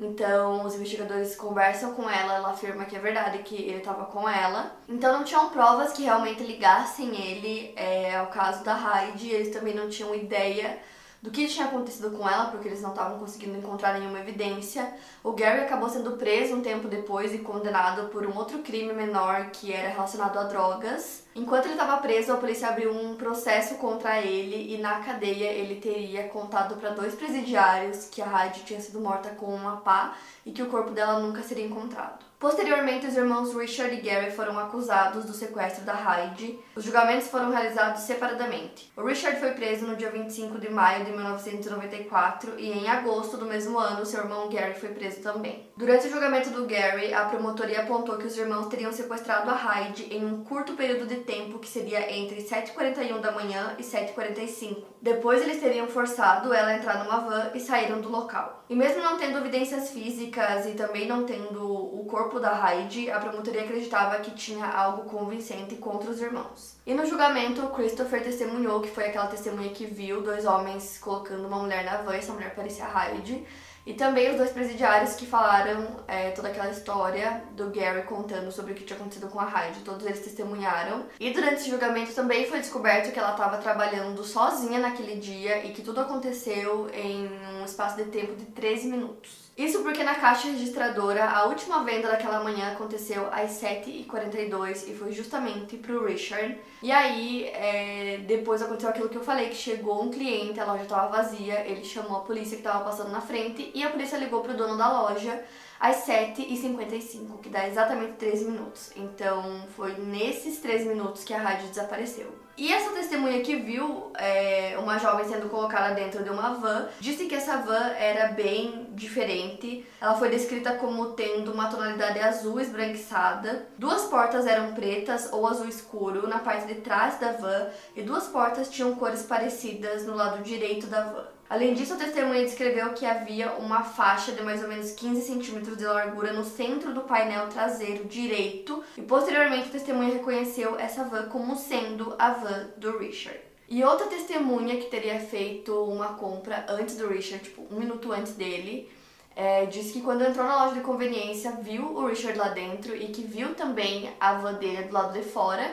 Então, 0.00 0.64
os 0.64 0.74
investigadores 0.74 1.36
conversam 1.36 1.94
com 1.94 2.10
ela, 2.10 2.34
ela 2.34 2.50
afirma 2.50 2.84
que 2.84 2.96
é 2.96 2.98
verdade, 2.98 3.38
que 3.38 3.54
ele 3.54 3.78
estava 3.78 4.04
com 4.06 4.28
ela. 4.28 4.76
Então, 4.88 5.12
não 5.12 5.24
tinham 5.24 5.50
provas 5.50 5.92
que 5.92 6.02
realmente 6.02 6.42
ligassem 6.42 7.14
ele 7.14 7.72
é, 7.76 8.16
ao 8.16 8.26
caso 8.26 8.64
da 8.64 8.74
Hyde, 8.74 9.30
eles 9.30 9.54
também 9.54 9.74
não 9.74 9.88
tinham 9.88 10.14
ideia 10.14 10.78
do 11.24 11.30
que 11.30 11.48
tinha 11.48 11.64
acontecido 11.64 12.10
com 12.10 12.28
ela, 12.28 12.50
porque 12.50 12.68
eles 12.68 12.82
não 12.82 12.90
estavam 12.90 13.18
conseguindo 13.18 13.56
encontrar 13.56 13.98
nenhuma 13.98 14.20
evidência. 14.20 14.92
O 15.22 15.32
Gary 15.32 15.62
acabou 15.62 15.88
sendo 15.88 16.18
preso 16.18 16.54
um 16.54 16.60
tempo 16.60 16.86
depois 16.86 17.32
e 17.32 17.38
condenado 17.38 18.10
por 18.10 18.26
um 18.26 18.36
outro 18.36 18.58
crime 18.58 18.92
menor 18.92 19.46
que 19.50 19.72
era 19.72 19.88
relacionado 19.88 20.38
a 20.38 20.42
drogas. 20.42 21.24
Enquanto 21.34 21.64
ele 21.64 21.72
estava 21.72 21.96
preso, 21.96 22.30
a 22.30 22.36
polícia 22.36 22.68
abriu 22.68 22.92
um 22.92 23.16
processo 23.16 23.76
contra 23.76 24.20
ele 24.20 24.74
e 24.74 24.76
na 24.76 25.00
cadeia 25.00 25.50
ele 25.50 25.80
teria 25.80 26.28
contado 26.28 26.76
para 26.76 26.90
dois 26.90 27.14
presidiários 27.14 28.06
que 28.10 28.20
a 28.20 28.26
Hyde 28.26 28.60
tinha 28.64 28.80
sido 28.82 29.00
morta 29.00 29.30
com 29.30 29.46
uma 29.46 29.78
pá 29.78 30.18
e 30.44 30.52
que 30.52 30.62
o 30.62 30.68
corpo 30.68 30.90
dela 30.90 31.20
nunca 31.20 31.42
seria 31.42 31.64
encontrado. 31.64 32.22
Posteriormente, 32.38 33.06
os 33.06 33.16
irmãos 33.16 33.54
Richard 33.54 33.94
e 33.94 34.00
Gary 34.00 34.30
foram 34.30 34.58
acusados 34.58 35.24
do 35.24 35.32
sequestro 35.32 35.84
da 35.84 35.94
Hyde. 35.94 36.58
Os 36.76 36.84
julgamentos 36.84 37.28
foram 37.28 37.50
realizados 37.50 38.02
separadamente. 38.02 38.92
O 38.96 39.02
Richard 39.02 39.40
foi 39.40 39.52
preso 39.52 39.86
no 39.86 39.96
dia 39.96 40.10
25 40.10 40.58
de 40.58 40.70
maio 40.70 41.04
de 41.04 41.12
1994 41.12 42.54
e 42.58 42.70
em 42.70 42.88
agosto 42.88 43.36
do 43.36 43.46
mesmo 43.46 43.78
ano, 43.78 44.04
seu 44.04 44.20
irmão 44.20 44.48
Gary 44.48 44.74
foi 44.74 44.90
preso 44.90 45.22
também. 45.22 45.68
Durante 45.76 46.06
o 46.06 46.10
julgamento 46.10 46.50
do 46.50 46.66
Gary, 46.66 47.14
a 47.14 47.24
promotoria 47.24 47.80
apontou 47.80 48.18
que 48.18 48.26
os 48.26 48.36
irmãos 48.36 48.66
teriam 48.66 48.92
sequestrado 48.92 49.50
a 49.50 49.54
Hyde 49.54 50.14
em 50.14 50.24
um 50.24 50.44
curto 50.44 50.74
período 50.74 51.06
de 51.06 51.16
tempo 51.16 51.58
que 51.58 51.68
seria 51.68 52.12
entre 52.12 52.42
7h41 52.42 53.20
da 53.20 53.32
manhã 53.32 53.74
e 53.78 53.82
7h45. 53.82 54.84
Depois, 55.00 55.42
eles 55.42 55.60
teriam 55.60 55.86
forçado 55.86 56.52
ela 56.52 56.68
a 56.68 56.76
entrar 56.76 57.02
numa 57.02 57.20
van 57.20 57.50
e 57.54 57.60
saíram 57.60 58.00
do 58.00 58.08
local. 58.08 58.64
E 58.68 58.74
mesmo 58.74 59.02
não 59.02 59.18
tendo 59.18 59.38
evidências 59.38 59.90
físicas 59.90 60.66
e 60.66 60.72
também 60.72 61.06
não 61.06 61.24
tendo 61.24 61.62
o 61.64 62.03
corpo 62.04 62.34
corpo 62.34 62.40
da 62.40 62.72
Heidi, 62.72 63.10
a 63.10 63.20
promotoria 63.20 63.62
acreditava 63.62 64.18
que 64.18 64.32
tinha 64.32 64.66
algo 64.66 65.04
convincente 65.04 65.76
contra 65.76 66.10
os 66.10 66.20
irmãos. 66.20 66.76
E 66.86 66.94
no 66.94 67.06
julgamento, 67.06 67.66
Christopher 67.68 68.22
testemunhou 68.22 68.80
que 68.80 68.90
foi 68.90 69.06
aquela 69.06 69.26
testemunha 69.26 69.70
que 69.70 69.86
viu 69.86 70.22
dois 70.22 70.44
homens 70.44 70.98
colocando 70.98 71.46
uma 71.46 71.58
mulher 71.58 71.84
na 71.84 71.98
van, 71.98 72.14
essa 72.14 72.32
mulher 72.32 72.54
parecia 72.54 72.86
Heidi, 72.86 73.46
e 73.86 73.92
também 73.92 74.30
os 74.30 74.38
dois 74.38 74.50
presidiários 74.50 75.14
que 75.14 75.26
falaram 75.26 76.02
é, 76.08 76.30
toda 76.30 76.48
aquela 76.48 76.70
história 76.70 77.44
do 77.52 77.68
Gary 77.68 78.02
contando 78.02 78.50
sobre 78.50 78.72
o 78.72 78.74
que 78.74 78.82
tinha 78.82 78.98
acontecido 78.98 79.28
com 79.28 79.38
a 79.38 79.44
Heidi. 79.44 79.80
Todos 79.80 80.06
eles 80.06 80.20
testemunharam. 80.20 81.04
E 81.20 81.30
durante 81.30 81.56
esse 81.56 81.70
julgamento 81.70 82.14
também 82.14 82.46
foi 82.46 82.60
descoberto 82.60 83.12
que 83.12 83.18
ela 83.18 83.32
estava 83.32 83.58
trabalhando 83.58 84.24
sozinha 84.24 84.80
naquele 84.80 85.16
dia 85.16 85.66
e 85.66 85.72
que 85.72 85.82
tudo 85.82 86.00
aconteceu 86.00 86.88
em 86.94 87.28
um 87.60 87.64
espaço 87.64 87.96
de 87.96 88.04
tempo 88.04 88.34
de 88.34 88.46
13 88.46 88.88
minutos. 88.88 89.43
Isso 89.56 89.84
porque 89.84 90.02
na 90.02 90.16
caixa 90.16 90.48
registradora 90.48 91.26
a 91.26 91.44
última 91.44 91.84
venda 91.84 92.08
daquela 92.08 92.42
manhã 92.42 92.72
aconteceu 92.72 93.28
às 93.30 93.52
7h42 93.52 94.88
e 94.88 94.94
foi 94.96 95.12
justamente 95.12 95.76
pro 95.76 96.04
Richard. 96.04 96.58
E 96.82 96.90
aí, 96.90 97.44
é, 97.44 98.18
depois 98.26 98.60
aconteceu 98.60 98.90
aquilo 98.90 99.08
que 99.08 99.16
eu 99.16 99.22
falei, 99.22 99.48
que 99.48 99.54
chegou 99.54 100.02
um 100.02 100.10
cliente, 100.10 100.58
a 100.58 100.64
loja 100.64 100.82
estava 100.82 101.16
vazia, 101.16 101.64
ele 101.68 101.84
chamou 101.84 102.16
a 102.16 102.20
polícia 102.22 102.56
que 102.56 102.66
estava 102.66 102.82
passando 102.82 103.12
na 103.12 103.20
frente 103.20 103.70
e 103.72 103.84
a 103.84 103.90
polícia 103.90 104.18
ligou 104.18 104.40
pro 104.40 104.56
dono 104.56 104.76
da 104.76 105.02
loja 105.02 105.44
às 105.78 106.04
7h55, 106.04 107.38
que 107.40 107.48
dá 107.48 107.68
exatamente 107.68 108.14
13 108.14 108.46
minutos. 108.46 108.90
Então 108.96 109.68
foi 109.76 109.94
nesses 109.98 110.58
13 110.58 110.88
minutos 110.88 111.22
que 111.22 111.32
a 111.32 111.38
rádio 111.38 111.68
desapareceu. 111.68 112.43
E 112.56 112.72
essa 112.72 112.90
testemunha 112.90 113.42
que 113.42 113.56
viu 113.56 114.12
é, 114.16 114.76
uma 114.78 114.96
jovem 114.98 115.26
sendo 115.26 115.48
colocada 115.48 115.94
dentro 115.94 116.22
de 116.22 116.30
uma 116.30 116.54
van 116.54 116.88
disse 117.00 117.26
que 117.26 117.34
essa 117.34 117.56
van 117.58 117.88
era 117.98 118.28
bem 118.28 118.86
diferente. 118.90 119.84
Ela 120.00 120.14
foi 120.14 120.28
descrita 120.28 120.74
como 120.74 121.12
tendo 121.12 121.52
uma 121.52 121.68
tonalidade 121.68 122.20
azul 122.20 122.60
esbranquiçada. 122.60 123.66
Duas 123.76 124.04
portas 124.04 124.46
eram 124.46 124.72
pretas 124.72 125.32
ou 125.32 125.48
azul 125.48 125.68
escuro 125.68 126.28
na 126.28 126.38
parte 126.38 126.66
de 126.66 126.76
trás 126.76 127.18
da 127.18 127.32
van 127.32 127.66
e 127.96 128.02
duas 128.02 128.28
portas 128.28 128.68
tinham 128.68 128.94
cores 128.94 129.22
parecidas 129.24 130.06
no 130.06 130.14
lado 130.14 130.42
direito 130.42 130.86
da 130.86 131.02
van. 131.02 131.34
Além 131.54 131.72
disso, 131.72 131.94
a 131.94 131.96
testemunha 131.96 132.42
descreveu 132.42 132.92
que 132.94 133.06
havia 133.06 133.52
uma 133.52 133.84
faixa 133.84 134.32
de 134.32 134.42
mais 134.42 134.60
ou 134.60 134.68
menos 134.68 134.90
15 134.90 135.22
centímetros 135.22 135.78
de 135.78 135.84
largura 135.84 136.32
no 136.32 136.44
centro 136.44 136.92
do 136.92 137.02
painel 137.02 137.46
traseiro 137.46 138.06
direito 138.06 138.82
e 138.98 139.02
posteriormente 139.02 139.68
a 139.68 139.70
testemunha 139.70 140.14
reconheceu 140.14 140.76
essa 140.76 141.04
van 141.04 141.28
como 141.28 141.54
sendo 141.54 142.12
a 142.18 142.30
van 142.30 142.70
do 142.76 142.98
Richard. 142.98 143.38
E 143.68 143.84
outra 143.84 144.08
testemunha 144.08 144.78
que 144.78 144.86
teria 144.86 145.20
feito 145.20 145.72
uma 145.84 146.14
compra 146.14 146.66
antes 146.68 146.96
do 146.96 147.06
Richard, 147.06 147.44
tipo 147.44 147.62
um 147.72 147.78
minuto 147.78 148.10
antes 148.10 148.32
dele, 148.32 148.90
é, 149.36 149.64
disse 149.66 149.92
que 149.92 150.00
quando 150.00 150.24
entrou 150.24 150.44
na 150.44 150.64
loja 150.64 150.74
de 150.74 150.80
conveniência 150.80 151.52
viu 151.62 151.84
o 151.84 152.08
Richard 152.08 152.36
lá 152.36 152.48
dentro 152.48 152.96
e 152.96 153.06
que 153.12 153.22
viu 153.22 153.54
também 153.54 154.12
a 154.18 154.34
van 154.34 154.54
dele 154.54 154.82
do 154.82 154.92
lado 154.92 155.12
de 155.12 155.22
fora 155.22 155.72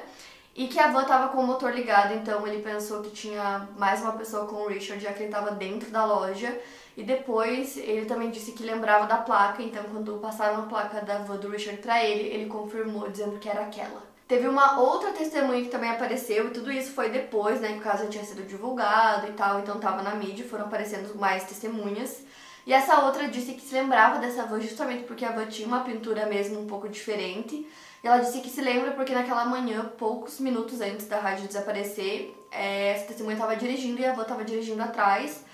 e 0.55 0.67
que 0.67 0.79
a 0.79 0.87
van 0.87 1.05
tava 1.05 1.29
com 1.29 1.39
o 1.39 1.47
motor 1.47 1.73
ligado, 1.73 2.13
então 2.13 2.45
ele 2.45 2.61
pensou 2.61 3.01
que 3.01 3.09
tinha 3.09 3.67
mais 3.77 4.01
uma 4.01 4.11
pessoa 4.13 4.45
com 4.45 4.55
o 4.57 4.67
Richard, 4.67 5.01
já 5.01 5.13
que 5.13 5.23
ele 5.23 5.29
estava 5.29 5.51
dentro 5.51 5.89
da 5.91 6.05
loja. 6.05 6.59
E 6.97 7.03
depois 7.03 7.77
ele 7.77 8.05
também 8.05 8.29
disse 8.29 8.51
que 8.51 8.63
lembrava 8.63 9.05
da 9.05 9.17
placa, 9.17 9.63
então 9.63 9.83
quando 9.85 10.19
passaram 10.19 10.63
a 10.63 10.65
placa 10.67 10.99
da 11.01 11.19
van 11.19 11.37
do 11.37 11.49
Richard 11.49 11.81
para 11.81 12.03
ele, 12.03 12.27
ele 12.27 12.47
confirmou 12.47 13.09
dizendo 13.09 13.39
que 13.39 13.47
era 13.47 13.61
aquela. 13.61 14.03
Teve 14.27 14.47
uma 14.47 14.79
outra 14.79 15.11
testemunha 15.11 15.61
que 15.61 15.69
também 15.69 15.89
apareceu, 15.89 16.47
e 16.47 16.51
tudo 16.51 16.71
isso 16.71 16.91
foi 16.91 17.09
depois, 17.09 17.61
né, 17.61 17.73
que 17.73 17.79
o 17.79 17.81
caso 17.81 18.03
já 18.03 18.09
tinha 18.09 18.23
sido 18.23 18.43
divulgado 18.43 19.27
e 19.27 19.33
tal, 19.33 19.59
então 19.59 19.79
tava 19.79 20.01
na 20.01 20.15
mídia, 20.15 20.45
foram 20.45 20.65
aparecendo 20.65 21.17
mais 21.17 21.43
testemunhas. 21.45 22.23
E 22.65 22.73
essa 22.73 22.99
outra 23.05 23.27
disse 23.27 23.53
que 23.53 23.61
se 23.61 23.73
lembrava 23.73 24.19
dessa 24.19 24.45
van 24.45 24.59
justamente 24.59 25.03
porque 25.03 25.25
a 25.25 25.31
van 25.31 25.47
tinha 25.47 25.67
uma 25.67 25.83
pintura 25.83 26.25
mesmo 26.25 26.59
um 26.59 26.67
pouco 26.67 26.87
diferente. 26.87 27.67
Ela 28.03 28.17
disse 28.17 28.41
que 28.41 28.49
se 28.49 28.61
lembra 28.61 28.91
porque 28.91 29.13
naquela 29.13 29.45
manhã, 29.45 29.91
poucos 29.97 30.39
minutos 30.39 30.81
antes 30.81 31.07
da 31.07 31.19
rádio 31.19 31.47
desaparecer, 31.47 32.35
é, 32.51 32.93
essa 32.93 33.05
testemunha 33.05 33.35
estava 33.35 33.55
dirigindo 33.55 34.01
e 34.01 34.05
a 34.05 34.11
avó 34.11 34.23
estava 34.23 34.43
dirigindo 34.43 34.81
atrás. 34.81 35.45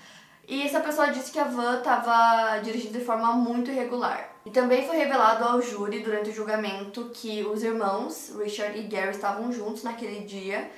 E 0.46 0.62
essa 0.62 0.80
pessoa 0.80 1.10
disse 1.10 1.30
que 1.30 1.38
a 1.38 1.44
van 1.44 1.78
estava 1.78 2.58
dirigida 2.60 2.98
de 2.98 3.04
forma 3.04 3.34
muito 3.34 3.70
irregular. 3.70 4.30
E 4.46 4.50
também 4.50 4.86
foi 4.86 4.96
revelado 4.96 5.44
ao 5.44 5.60
júri 5.60 6.00
durante 6.00 6.30
o 6.30 6.32
julgamento 6.32 7.10
que 7.12 7.44
os 7.44 7.62
irmãos, 7.62 8.32
Richard 8.42 8.78
e 8.78 8.84
Gary, 8.84 9.10
estavam 9.10 9.52
juntos 9.52 9.82
naquele 9.82 10.24
dia 10.24 10.70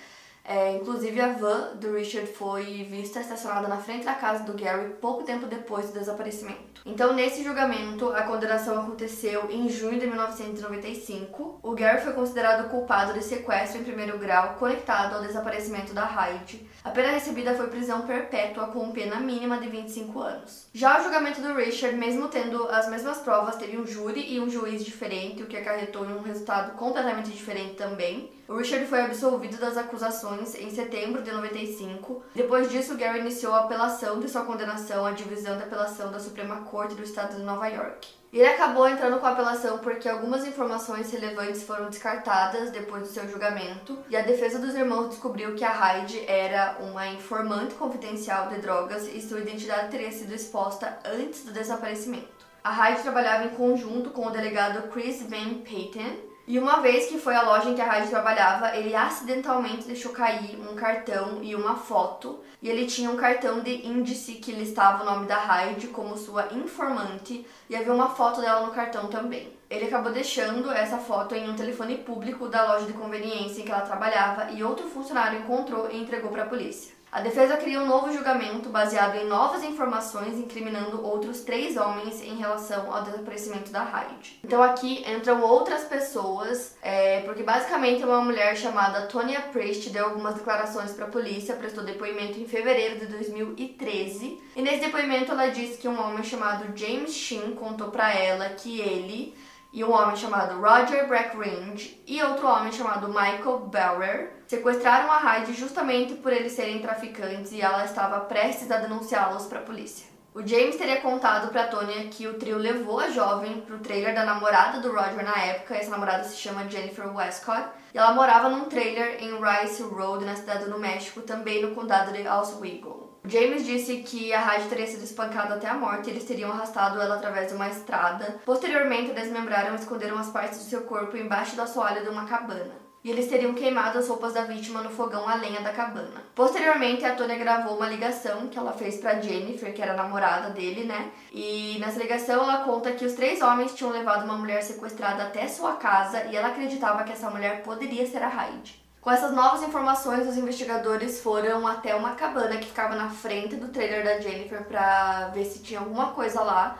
é, 0.52 0.72
inclusive, 0.72 1.20
a 1.20 1.32
van 1.34 1.76
do 1.76 1.94
Richard 1.94 2.26
foi 2.32 2.82
vista 2.82 3.20
estacionada 3.20 3.68
na 3.68 3.76
frente 3.76 4.04
da 4.04 4.14
casa 4.14 4.42
do 4.42 4.52
Gary 4.60 4.94
pouco 5.00 5.22
tempo 5.22 5.46
depois 5.46 5.86
do 5.86 5.92
desaparecimento. 5.92 6.82
Então, 6.84 7.12
nesse 7.12 7.44
julgamento, 7.44 8.08
a 8.08 8.22
condenação 8.22 8.80
aconteceu 8.80 9.48
em 9.48 9.68
junho 9.68 10.00
de 10.00 10.08
1995. 10.08 11.60
O 11.62 11.72
Gary 11.72 12.02
foi 12.02 12.14
considerado 12.14 12.68
culpado 12.68 13.12
de 13.12 13.22
sequestro 13.22 13.80
em 13.80 13.84
primeiro 13.84 14.18
grau 14.18 14.56
conectado 14.58 15.14
ao 15.14 15.22
desaparecimento 15.22 15.94
da 15.94 16.04
Hyde. 16.04 16.68
A 16.82 16.90
pena 16.90 17.10
recebida 17.10 17.54
foi 17.54 17.66
prisão 17.66 18.06
perpétua 18.06 18.68
com 18.68 18.90
pena 18.90 19.20
mínima 19.20 19.58
de 19.58 19.68
25 19.68 20.18
anos. 20.18 20.66
Já 20.72 20.98
o 20.98 21.02
julgamento 21.02 21.42
do 21.42 21.52
Richard, 21.52 21.94
mesmo 21.94 22.28
tendo 22.28 22.66
as 22.68 22.88
mesmas 22.88 23.18
provas, 23.18 23.56
teve 23.56 23.76
um 23.76 23.86
júri 23.86 24.32
e 24.32 24.40
um 24.40 24.48
juiz 24.48 24.82
diferente, 24.82 25.42
o 25.42 25.46
que 25.46 25.58
acarretou 25.58 26.06
em 26.06 26.14
um 26.14 26.22
resultado 26.22 26.74
completamente 26.78 27.30
diferente 27.30 27.74
também. 27.74 28.32
O 28.48 28.56
Richard 28.56 28.86
foi 28.86 29.02
absolvido 29.02 29.58
das 29.58 29.76
acusações 29.76 30.54
em 30.54 30.70
setembro 30.70 31.22
de 31.22 31.30
95. 31.30 32.22
Depois 32.34 32.70
disso, 32.70 32.96
Gary 32.96 33.20
iniciou 33.20 33.52
a 33.52 33.60
apelação 33.60 34.18
de 34.18 34.30
sua 34.30 34.46
condenação 34.46 35.04
à 35.04 35.12
divisão 35.12 35.58
de 35.58 35.64
apelação 35.64 36.10
da 36.10 36.18
Suprema 36.18 36.62
Corte 36.62 36.94
do 36.94 37.02
Estado 37.02 37.36
de 37.36 37.42
Nova 37.42 37.68
York. 37.68 38.08
Ele 38.32 38.46
acabou 38.46 38.88
entrando 38.88 39.18
com 39.18 39.26
apelação 39.26 39.78
porque 39.78 40.08
algumas 40.08 40.46
informações 40.46 41.10
relevantes 41.10 41.64
foram 41.64 41.90
descartadas 41.90 42.70
depois 42.70 43.02
do 43.02 43.08
seu 43.08 43.28
julgamento, 43.28 43.98
e 44.08 44.16
a 44.16 44.22
defesa 44.22 44.60
dos 44.60 44.72
irmãos 44.76 45.08
descobriu 45.08 45.56
que 45.56 45.64
a 45.64 45.72
Hyde 45.72 46.24
era 46.28 46.76
uma 46.78 47.08
informante 47.08 47.74
confidencial 47.74 48.48
de 48.48 48.60
drogas 48.60 49.08
e 49.08 49.20
sua 49.20 49.40
identidade 49.40 49.90
teria 49.90 50.12
sido 50.12 50.32
exposta 50.32 50.96
antes 51.04 51.44
do 51.44 51.52
desaparecimento. 51.52 52.28
A 52.62 52.70
Hyde 52.70 53.02
trabalhava 53.02 53.46
em 53.46 53.56
conjunto 53.56 54.10
com 54.10 54.26
o 54.26 54.30
delegado 54.30 54.88
Chris 54.90 55.22
Van 55.22 55.54
Patten, 55.64 56.29
e 56.50 56.58
uma 56.58 56.80
vez 56.80 57.06
que 57.06 57.16
foi 57.16 57.36
à 57.36 57.42
loja 57.42 57.70
em 57.70 57.76
que 57.76 57.80
a 57.80 57.86
Hyde 57.86 58.08
trabalhava, 58.08 58.76
ele 58.76 58.92
acidentalmente 58.92 59.86
deixou 59.86 60.10
cair 60.10 60.58
um 60.58 60.74
cartão 60.74 61.38
e 61.40 61.54
uma 61.54 61.76
foto. 61.76 62.40
E 62.60 62.68
ele 62.68 62.86
tinha 62.86 63.08
um 63.08 63.16
cartão 63.16 63.60
de 63.60 63.86
índice 63.86 64.32
que 64.32 64.50
listava 64.50 65.04
o 65.04 65.06
nome 65.06 65.28
da 65.28 65.36
Hyde 65.36 65.86
como 65.86 66.18
sua 66.18 66.48
informante 66.52 67.46
e 67.68 67.76
havia 67.76 67.94
uma 67.94 68.08
foto 68.08 68.40
dela 68.40 68.66
no 68.66 68.72
cartão 68.72 69.06
também. 69.06 69.52
Ele 69.70 69.86
acabou 69.86 70.10
deixando 70.10 70.72
essa 70.72 70.98
foto 70.98 71.36
em 71.36 71.48
um 71.48 71.54
telefone 71.54 71.98
público 71.98 72.48
da 72.48 72.72
loja 72.72 72.86
de 72.86 72.94
conveniência 72.94 73.62
em 73.62 73.64
que 73.64 73.70
ela 73.70 73.82
trabalhava 73.82 74.50
e 74.50 74.64
outro 74.64 74.88
funcionário 74.88 75.38
encontrou 75.38 75.88
e 75.88 76.02
entregou 76.02 76.32
para 76.32 76.42
a 76.42 76.48
polícia. 76.48 76.99
A 77.12 77.20
defesa 77.20 77.56
cria 77.56 77.80
um 77.80 77.86
novo 77.86 78.12
julgamento 78.12 78.68
baseado 78.68 79.16
em 79.16 79.26
novas 79.26 79.64
informações 79.64 80.38
incriminando 80.38 81.04
outros 81.04 81.40
três 81.40 81.76
homens 81.76 82.22
em 82.22 82.36
relação 82.36 82.94
ao 82.94 83.02
desaparecimento 83.02 83.72
da 83.72 83.82
Hyde. 83.82 84.38
Então 84.44 84.62
aqui 84.62 85.04
entram 85.10 85.42
outras 85.42 85.82
pessoas, 85.82 86.76
é, 86.80 87.22
porque 87.22 87.42
basicamente 87.42 88.04
uma 88.04 88.20
mulher 88.20 88.56
chamada 88.56 89.08
Tonya 89.08 89.40
Priest 89.40 89.90
deu 89.90 90.04
algumas 90.04 90.36
declarações 90.36 90.92
para 90.92 91.06
a 91.06 91.10
polícia, 91.10 91.56
prestou 91.56 91.82
depoimento 91.82 92.38
em 92.38 92.46
fevereiro 92.46 93.00
de 93.00 93.06
2013 93.06 94.40
e 94.54 94.62
nesse 94.62 94.80
depoimento 94.80 95.32
ela 95.32 95.48
disse 95.48 95.78
que 95.78 95.88
um 95.88 96.00
homem 96.00 96.22
chamado 96.22 96.78
James 96.78 97.12
Sheen 97.12 97.56
contou 97.56 97.90
para 97.90 98.14
ela 98.14 98.50
que 98.50 98.80
ele 98.80 99.34
e 99.72 99.84
um 99.84 99.92
homem 99.92 100.16
chamado 100.16 100.60
Roger 100.60 101.06
Brackringe 101.06 102.02
e 102.06 102.22
outro 102.22 102.46
homem 102.46 102.72
chamado 102.72 103.08
Michael 103.08 103.58
Bauer 103.70 104.32
sequestraram 104.46 105.10
a 105.10 105.18
Hyde 105.18 105.52
justamente 105.52 106.14
por 106.14 106.32
eles 106.32 106.52
serem 106.52 106.80
traficantes 106.80 107.52
e 107.52 107.60
ela 107.60 107.84
estava 107.84 108.20
prestes 108.20 108.70
a 108.70 108.78
denunciá-los 108.78 109.46
para 109.46 109.60
a 109.60 109.62
polícia. 109.62 110.10
O 110.40 110.46
James 110.48 110.76
teria 110.76 111.02
contado 111.02 111.52
para 111.52 111.66
Tonya 111.66 112.08
que 112.08 112.26
o 112.26 112.38
trio 112.38 112.56
levou 112.56 112.98
a 112.98 113.10
jovem 113.10 113.60
pro 113.60 113.78
trailer 113.78 114.14
da 114.14 114.24
namorada 114.24 114.80
do 114.80 114.90
Roger 114.90 115.22
na 115.22 115.38
época, 115.38 115.76
essa 115.76 115.90
namorada 115.90 116.24
se 116.24 116.34
chama 116.34 116.66
Jennifer 116.66 117.14
Westcott, 117.14 117.68
e 117.92 117.98
ela 117.98 118.14
morava 118.14 118.48
num 118.48 118.64
trailer 118.64 119.22
em 119.22 119.34
Rice 119.38 119.82
Road, 119.82 120.24
na 120.24 120.34
cidade 120.34 120.64
do 120.64 120.78
México, 120.78 121.20
também 121.20 121.60
no 121.60 121.74
condado 121.74 122.10
de 122.10 122.26
Oswego. 122.26 123.18
James 123.26 123.66
disse 123.66 123.98
que 123.98 124.32
a 124.32 124.40
Hyde 124.40 124.70
teria 124.70 124.86
sido 124.86 125.04
espancada 125.04 125.56
até 125.56 125.68
a 125.68 125.74
morte 125.74 126.08
e 126.08 126.12
eles 126.12 126.24
teriam 126.24 126.50
arrastado 126.50 126.98
ela 126.98 127.16
através 127.16 127.48
de 127.48 127.54
uma 127.54 127.68
estrada. 127.68 128.40
Posteriormente, 128.46 129.12
desmembraram 129.12 129.74
e 129.74 129.76
esconderam 129.76 130.18
as 130.18 130.30
partes 130.30 130.56
do 130.56 130.64
seu 130.64 130.84
corpo 130.84 131.18
embaixo 131.18 131.54
da 131.54 131.66
soalha 131.66 132.00
de 132.00 132.08
uma 132.08 132.24
cabana. 132.24 132.79
E 133.02 133.10
eles 133.10 133.28
teriam 133.28 133.54
queimado 133.54 133.98
as 133.98 134.08
roupas 134.08 134.34
da 134.34 134.44
vítima 134.44 134.82
no 134.82 134.90
fogão 134.90 135.26
a 135.26 135.34
lenha 135.34 135.62
da 135.62 135.72
cabana. 135.72 136.22
Posteriormente, 136.34 137.02
a 137.02 137.14
Tônia 137.14 137.38
gravou 137.38 137.76
uma 137.76 137.88
ligação 137.88 138.48
que 138.48 138.58
ela 138.58 138.74
fez 138.74 138.98
para 138.98 139.18
Jennifer, 139.20 139.72
que 139.72 139.80
era 139.80 139.94
namorada 139.94 140.50
dele, 140.50 140.84
né? 140.84 141.10
E 141.32 141.78
nessa 141.80 141.98
ligação 141.98 142.42
ela 142.42 142.58
conta 142.58 142.92
que 142.92 143.06
os 143.06 143.14
três 143.14 143.40
homens 143.40 143.74
tinham 143.74 143.90
levado 143.90 144.24
uma 144.24 144.36
mulher 144.36 144.62
sequestrada 144.62 145.22
até 145.22 145.48
sua 145.48 145.76
casa 145.76 146.24
e 146.24 146.36
ela 146.36 146.48
acreditava 146.48 147.02
que 147.04 147.12
essa 147.12 147.30
mulher 147.30 147.62
poderia 147.62 148.06
ser 148.06 148.22
a 148.22 148.28
Hyde. 148.28 148.80
Com 149.00 149.10
essas 149.10 149.32
novas 149.34 149.62
informações, 149.62 150.28
os 150.28 150.36
investigadores 150.36 151.22
foram 151.22 151.66
até 151.66 151.94
uma 151.94 152.10
cabana 152.16 152.58
que 152.58 152.66
ficava 152.66 152.94
na 152.94 153.08
frente 153.08 153.56
do 153.56 153.68
trailer 153.68 154.04
da 154.04 154.20
Jennifer 154.20 154.62
para 154.64 155.28
ver 155.28 155.46
se 155.46 155.62
tinha 155.62 155.80
alguma 155.80 156.08
coisa 156.08 156.42
lá. 156.42 156.78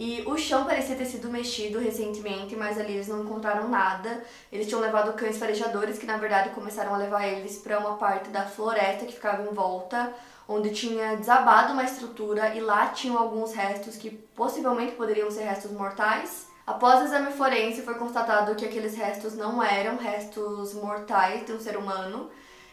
E 0.00 0.22
o 0.26 0.38
chão 0.38 0.64
parecia 0.64 0.94
ter 0.94 1.06
sido 1.06 1.28
mexido 1.28 1.80
recentemente, 1.80 2.54
mas 2.54 2.78
ali 2.78 2.92
eles 2.92 3.08
não 3.08 3.24
encontraram 3.24 3.68
nada. 3.68 4.22
Eles 4.52 4.68
tinham 4.68 4.80
levado 4.80 5.12
cães 5.14 5.36
farejadores, 5.36 5.98
que 5.98 6.06
na 6.06 6.16
verdade 6.16 6.50
começaram 6.50 6.94
a 6.94 6.98
levar 6.98 7.26
eles 7.26 7.58
para 7.58 7.80
uma 7.80 7.96
parte 7.96 8.30
da 8.30 8.46
floresta 8.46 9.04
que 9.04 9.14
ficava 9.14 9.42
em 9.42 9.52
volta, 9.52 10.14
onde 10.48 10.70
tinha 10.70 11.16
desabado 11.16 11.72
uma 11.72 11.82
estrutura 11.82 12.54
e 12.54 12.60
lá 12.60 12.86
tinham 12.86 13.18
alguns 13.18 13.52
restos 13.52 13.96
que 13.96 14.10
possivelmente 14.10 14.92
poderiam 14.92 15.32
ser 15.32 15.42
restos 15.42 15.72
mortais. 15.72 16.46
Após 16.64 17.00
o 17.00 17.04
exame 17.06 17.32
forense, 17.32 17.82
foi 17.82 17.96
constatado 17.96 18.54
que 18.54 18.64
aqueles 18.64 18.96
restos 18.96 19.34
não 19.34 19.60
eram 19.60 19.96
restos 19.96 20.74
mortais 20.74 21.44
de 21.44 21.52
um 21.52 21.58
ser 21.58 21.76
humano. 21.76 22.30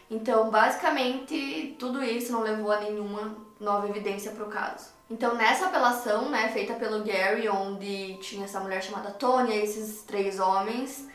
Então, 0.08 0.48
basicamente, 0.48 1.74
tudo 1.76 2.04
isso 2.04 2.30
não 2.30 2.42
levou 2.42 2.70
a 2.70 2.78
nenhuma 2.78 3.45
nova 3.60 3.88
evidência 3.88 4.32
para 4.32 4.44
o 4.44 4.48
caso. 4.48 4.96
Então, 5.10 5.34
nessa 5.34 5.66
apelação, 5.66 6.28
né, 6.28 6.48
feita 6.48 6.74
pelo 6.74 7.04
Gary, 7.04 7.48
onde 7.48 8.14
tinha 8.14 8.44
essa 8.44 8.60
mulher 8.60 8.82
chamada 8.82 9.10
Tony 9.12 9.54
e 9.54 9.62
esses 9.62 10.02
três 10.02 10.40
homens, 10.40 11.08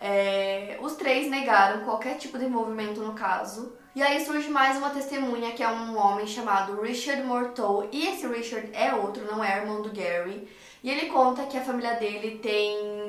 é, 0.00 0.78
os 0.80 0.94
três 0.94 1.28
negaram 1.30 1.84
qualquer 1.84 2.16
tipo 2.16 2.38
de 2.38 2.44
envolvimento 2.44 3.00
no 3.00 3.14
caso. 3.14 3.72
E 3.94 4.02
aí 4.02 4.24
surge 4.24 4.48
mais 4.48 4.78
uma 4.78 4.90
testemunha, 4.90 5.52
que 5.52 5.62
é 5.62 5.68
um 5.68 5.96
homem 5.98 6.26
chamado 6.26 6.80
Richard 6.80 7.22
Morteau. 7.24 7.88
E 7.92 8.06
esse 8.06 8.26
Richard 8.26 8.70
é 8.72 8.94
outro, 8.94 9.24
não 9.24 9.44
é 9.44 9.58
irmão 9.58 9.82
do 9.82 9.90
Gary. 9.90 10.48
E 10.82 10.90
ele 10.90 11.06
conta 11.06 11.44
que 11.44 11.56
a 11.56 11.62
família 11.62 11.94
dele 11.94 12.38
tem 12.38 13.01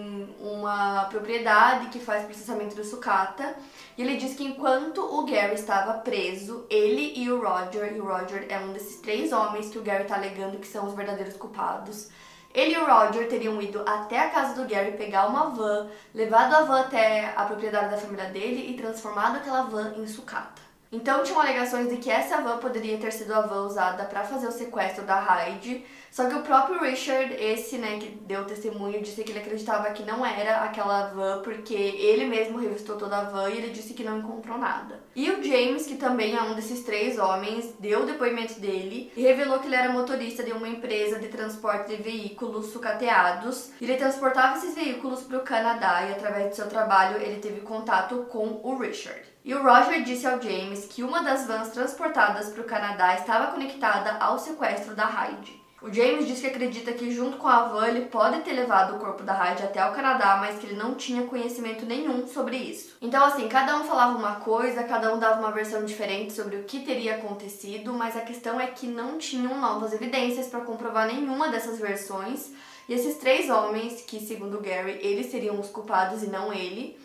uma 0.43 1.05
propriedade 1.05 1.87
que 1.87 1.99
faz 1.99 2.25
processamento 2.25 2.75
de 2.75 2.83
sucata. 2.83 3.55
E 3.97 4.01
ele 4.01 4.17
diz 4.17 4.35
que 4.35 4.43
enquanto 4.43 4.99
o 4.99 5.25
Gary 5.25 5.55
estava 5.55 5.93
preso, 5.99 6.65
ele 6.69 7.13
e 7.15 7.31
o 7.31 7.41
Roger, 7.41 7.95
e 7.95 8.01
o 8.01 8.05
Roger 8.05 8.45
é 8.49 8.59
um 8.59 8.73
desses 8.73 8.99
três 8.99 9.31
homens 9.31 9.69
que 9.69 9.79
o 9.79 9.81
Gary 9.81 10.03
está 10.03 10.15
alegando 10.15 10.57
que 10.57 10.67
são 10.67 10.85
os 10.85 10.93
verdadeiros 10.93 11.37
culpados, 11.37 12.09
ele 12.53 12.73
e 12.73 12.77
o 12.77 12.85
Roger 12.85 13.29
teriam 13.29 13.61
ido 13.61 13.83
até 13.87 14.19
a 14.19 14.29
casa 14.29 14.61
do 14.61 14.67
Gary 14.67 14.91
pegar 14.91 15.27
uma 15.27 15.49
van, 15.49 15.87
levado 16.13 16.53
a 16.53 16.63
van 16.63 16.81
até 16.81 17.33
a 17.35 17.45
propriedade 17.45 17.91
da 17.91 17.97
família 17.97 18.25
dele 18.25 18.69
e 18.69 18.73
transformado 18.75 19.37
aquela 19.37 19.63
van 19.63 19.93
em 19.95 20.05
sucata. 20.05 20.61
Então 20.91 21.23
tinham 21.23 21.41
alegações 21.41 21.89
de 21.89 21.97
que 21.97 22.11
essa 22.11 22.41
van 22.41 22.59
poderia 22.59 22.99
ter 22.99 23.11
sido 23.11 23.33
a 23.33 23.41
van 23.41 23.65
usada 23.65 24.03
para 24.05 24.23
fazer 24.23 24.45
o 24.45 24.51
sequestro 24.51 25.03
da 25.05 25.19
Hyde, 25.19 25.83
só 26.13 26.29
que 26.29 26.35
o 26.35 26.43
próprio 26.43 26.79
Richard, 26.79 27.33
esse, 27.33 27.79
né, 27.79 27.97
que 27.97 28.09
deu 28.09 28.45
testemunho, 28.45 29.01
disse 29.01 29.23
que 29.23 29.31
ele 29.31 29.39
acreditava 29.39 29.89
que 29.89 30.03
não 30.03 30.23
era 30.23 30.57
aquela 30.57 31.07
van 31.07 31.41
porque 31.41 31.73
ele 31.73 32.25
mesmo 32.25 32.59
revistou 32.59 32.97
toda 32.97 33.17
a 33.17 33.23
van 33.23 33.49
e 33.49 33.57
ele 33.57 33.71
disse 33.71 33.95
que 33.95 34.03
não 34.03 34.19
encontrou 34.19 34.59
nada. 34.59 35.01
E 35.15 35.31
o 35.31 35.43
James, 35.43 35.87
que 35.87 35.95
também 35.95 36.35
é 36.35 36.41
um 36.43 36.53
desses 36.53 36.83
três 36.83 37.17
homens, 37.17 37.73
deu 37.79 38.03
o 38.03 38.05
depoimento 38.05 38.59
dele 38.59 39.11
e 39.17 39.23
revelou 39.23 39.57
que 39.57 39.65
ele 39.65 39.75
era 39.75 39.91
motorista 39.91 40.43
de 40.43 40.51
uma 40.51 40.67
empresa 40.67 41.17
de 41.17 41.29
transporte 41.29 41.95
de 41.95 42.03
veículos 42.03 42.67
sucateados. 42.67 43.71
Ele 43.81 43.97
transportava 43.97 44.59
esses 44.59 44.75
veículos 44.75 45.21
para 45.21 45.39
o 45.39 45.43
Canadá 45.43 46.03
e 46.03 46.11
através 46.11 46.49
do 46.49 46.55
seu 46.55 46.69
trabalho 46.69 47.19
ele 47.19 47.41
teve 47.41 47.61
contato 47.61 48.27
com 48.29 48.61
o 48.61 48.77
Richard. 48.77 49.23
E 49.43 49.55
o 49.55 49.63
Roger 49.63 50.03
disse 50.03 50.27
ao 50.27 50.39
James 50.39 50.85
que 50.85 51.01
uma 51.01 51.23
das 51.23 51.47
vans 51.47 51.69
transportadas 51.69 52.49
para 52.49 52.61
o 52.61 52.65
Canadá 52.65 53.15
estava 53.15 53.51
conectada 53.51 54.11
ao 54.19 54.37
sequestro 54.37 54.93
da 54.93 55.05
Hyde. 55.05 55.62
O 55.83 55.91
James 55.91 56.25
diz 56.25 56.39
que 56.39 56.47
acredita 56.47 56.93
que 56.93 57.11
junto 57.11 57.35
com 57.35 57.45
a 57.45 57.63
van 57.63 57.85
ele 57.85 58.05
pode 58.05 58.39
ter 58.39 58.53
levado 58.53 58.95
o 58.95 58.99
corpo 58.99 59.21
da 59.21 59.33
Hyde 59.33 59.63
até 59.63 59.85
o 59.85 59.91
Canadá, 59.91 60.37
mas 60.39 60.57
que 60.57 60.65
ele 60.65 60.77
não 60.77 60.95
tinha 60.95 61.23
conhecimento 61.23 61.85
nenhum 61.85 62.25
sobre 62.25 62.55
isso. 62.55 62.95
Então 63.01 63.21
assim, 63.21 63.49
cada 63.49 63.75
um 63.75 63.83
falava 63.83 64.17
uma 64.17 64.35
coisa, 64.35 64.85
cada 64.85 65.13
um 65.13 65.19
dava 65.19 65.41
uma 65.41 65.51
versão 65.51 65.83
diferente 65.83 66.31
sobre 66.31 66.55
o 66.55 66.63
que 66.63 66.85
teria 66.85 67.15
acontecido, 67.15 67.91
mas 67.91 68.15
a 68.15 68.21
questão 68.21 68.61
é 68.61 68.67
que 68.67 68.87
não 68.87 69.17
tinham 69.17 69.59
novas 69.59 69.91
evidências 69.91 70.47
para 70.47 70.61
comprovar 70.61 71.05
nenhuma 71.05 71.49
dessas 71.49 71.77
versões. 71.79 72.51
E 72.87 72.93
esses 72.93 73.17
três 73.17 73.49
homens, 73.49 74.03
que 74.03 74.21
segundo 74.21 74.61
Gary, 74.61 74.99
eles 75.01 75.29
seriam 75.29 75.59
os 75.59 75.67
culpados 75.67 76.23
e 76.23 76.27
não 76.27 76.53
ele, 76.53 76.97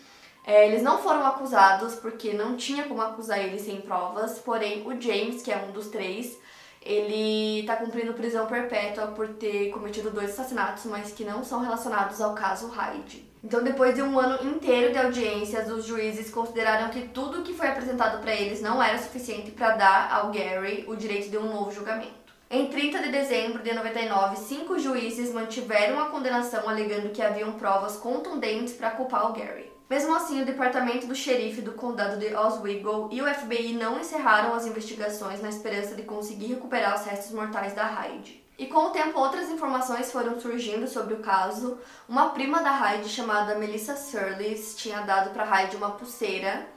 é, 0.47 0.65
eles 0.69 0.81
não 0.81 0.99
foram 0.99 1.25
acusados 1.25 1.95
porque 1.95 2.31
não 2.31 2.55
tinha 2.55 2.83
como 2.85 3.01
acusar 3.01 3.39
eles 3.39 3.61
sem 3.61 3.81
provas, 3.81 4.39
porém 4.39 4.87
o 4.87 4.99
James, 5.01 5.41
que 5.41 5.51
é 5.51 5.57
um 5.57 5.73
dos 5.73 5.87
três, 5.87 6.39
ele 6.81 7.63
tá 7.65 7.75
cumprindo 7.75 8.13
prisão 8.13 8.45
perpétua 8.47 9.07
por 9.07 9.27
ter 9.29 9.69
cometido 9.69 10.11
dois 10.11 10.31
assassinatos, 10.31 10.85
mas 10.85 11.11
que 11.11 11.23
não 11.23 11.43
são 11.43 11.61
relacionados 11.61 12.21
ao 12.21 12.33
caso 12.33 12.67
Hyde. 12.67 13.27
Então, 13.43 13.63
depois 13.63 13.95
de 13.95 14.01
um 14.01 14.19
ano 14.19 14.49
inteiro 14.49 14.91
de 14.91 14.97
audiências, 14.97 15.69
os 15.71 15.85
juízes 15.85 16.29
consideraram 16.29 16.89
que 16.89 17.07
tudo 17.07 17.41
que 17.41 17.53
foi 17.53 17.69
apresentado 17.69 18.21
para 18.21 18.33
eles 18.33 18.61
não 18.61 18.83
era 18.83 18.97
suficiente 18.97 19.51
para 19.51 19.75
dar 19.75 20.11
ao 20.11 20.31
Gary 20.31 20.83
o 20.87 20.95
direito 20.95 21.29
de 21.29 21.37
um 21.37 21.45
novo 21.45 21.71
julgamento. 21.71 22.19
Em 22.51 22.67
30 22.67 23.03
de 23.03 23.11
dezembro 23.11 23.61
de 23.61 23.73
99, 23.73 24.35
cinco 24.37 24.79
juízes 24.79 25.31
mantiveram 25.31 25.99
a 25.99 26.09
condenação 26.09 26.67
alegando 26.67 27.09
que 27.09 27.21
haviam 27.21 27.53
provas 27.53 27.95
contundentes 27.95 28.73
para 28.73 28.91
culpar 28.91 29.29
o 29.29 29.33
Gary. 29.33 29.71
Mesmo 29.89 30.15
assim, 30.15 30.39
o 30.39 30.45
departamento 30.45 31.07
do 31.07 31.15
xerife 31.15 31.63
do 31.63 31.71
condado 31.71 32.19
de 32.19 32.35
Oswego 32.35 33.09
e 33.11 33.23
o 33.23 33.33
FBI 33.33 33.73
não 33.73 33.99
encerraram 33.99 34.53
as 34.53 34.67
investigações 34.67 35.41
na 35.41 35.49
esperança 35.49 35.95
de 35.95 36.03
conseguir 36.03 36.45
recuperar 36.45 36.95
os 36.95 37.05
restos 37.07 37.31
mortais 37.31 37.73
da 37.73 37.85
Hyde. 37.85 38.43
E 38.55 38.67
com 38.67 38.85
o 38.85 38.89
tempo, 38.91 39.17
outras 39.17 39.49
informações 39.49 40.11
foram 40.11 40.39
surgindo 40.39 40.87
sobre 40.87 41.15
o 41.15 41.21
caso. 41.21 41.79
Uma 42.07 42.29
prima 42.29 42.61
da 42.61 42.69
Hyde, 42.69 43.09
chamada 43.09 43.55
Melissa 43.55 43.95
Surlis, 43.95 44.75
tinha 44.77 45.01
dado 45.01 45.31
para 45.31 45.43
Hyde 45.43 45.75
uma 45.75 45.91
pulseira, 45.91 46.67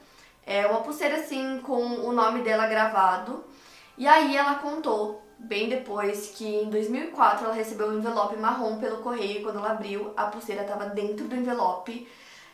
é, 0.46 0.66
uma 0.66 0.80
pulseira 0.80 1.16
assim 1.16 1.60
com 1.60 1.82
o 1.82 2.12
nome 2.12 2.40
dela 2.40 2.66
gravado. 2.66 3.44
E 3.98 4.06
aí 4.06 4.34
ela 4.34 4.54
contou, 4.54 5.20
bem 5.38 5.68
depois, 5.68 6.28
que 6.28 6.46
em 6.46 6.70
2004 6.70 7.44
ela 7.44 7.54
recebeu 7.54 7.88
um 7.88 7.98
envelope 7.98 8.36
marrom 8.36 8.78
pelo 8.78 9.02
correio 9.02 9.40
e 9.40 9.42
quando 9.42 9.58
ela 9.58 9.72
abriu, 9.72 10.14
a 10.16 10.24
pulseira 10.28 10.62
estava 10.62 10.86
dentro 10.86 11.28
do 11.28 11.36
envelope 11.36 12.08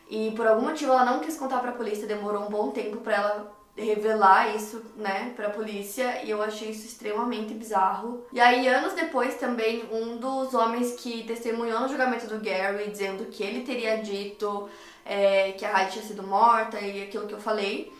e 0.08 0.32
por 0.32 0.46
algum 0.46 0.62
motivo 0.62 0.92
ela 0.92 1.04
não 1.04 1.20
quis 1.20 1.36
contar 1.36 1.60
pra 1.60 1.72
polícia, 1.72 2.06
demorou 2.06 2.42
um 2.42 2.50
bom 2.50 2.70
tempo 2.70 2.98
para 2.98 3.14
ela 3.14 3.58
revelar 3.76 4.56
isso, 4.56 4.82
né, 4.96 5.32
pra 5.36 5.50
polícia, 5.50 6.24
e 6.24 6.30
eu 6.30 6.42
achei 6.42 6.70
isso 6.70 6.86
extremamente 6.86 7.54
bizarro. 7.54 8.24
E 8.32 8.40
aí, 8.40 8.66
anos 8.66 8.92
depois, 8.94 9.36
também, 9.36 9.84
um 9.92 10.16
dos 10.16 10.52
homens 10.52 10.94
que 11.00 11.22
testemunhou 11.24 11.80
no 11.80 11.88
julgamento 11.88 12.26
do 12.26 12.40
Gary, 12.40 12.90
dizendo 12.90 13.26
que 13.26 13.42
ele 13.42 13.60
teria 13.60 13.98
dito 13.98 14.68
é, 15.04 15.52
que 15.52 15.64
a 15.64 15.78
Heidi 15.78 15.92
tinha 15.92 16.04
sido 16.04 16.22
morta 16.24 16.80
e 16.80 17.04
aquilo 17.04 17.26
que 17.28 17.34
eu 17.34 17.40
falei, 17.40 17.92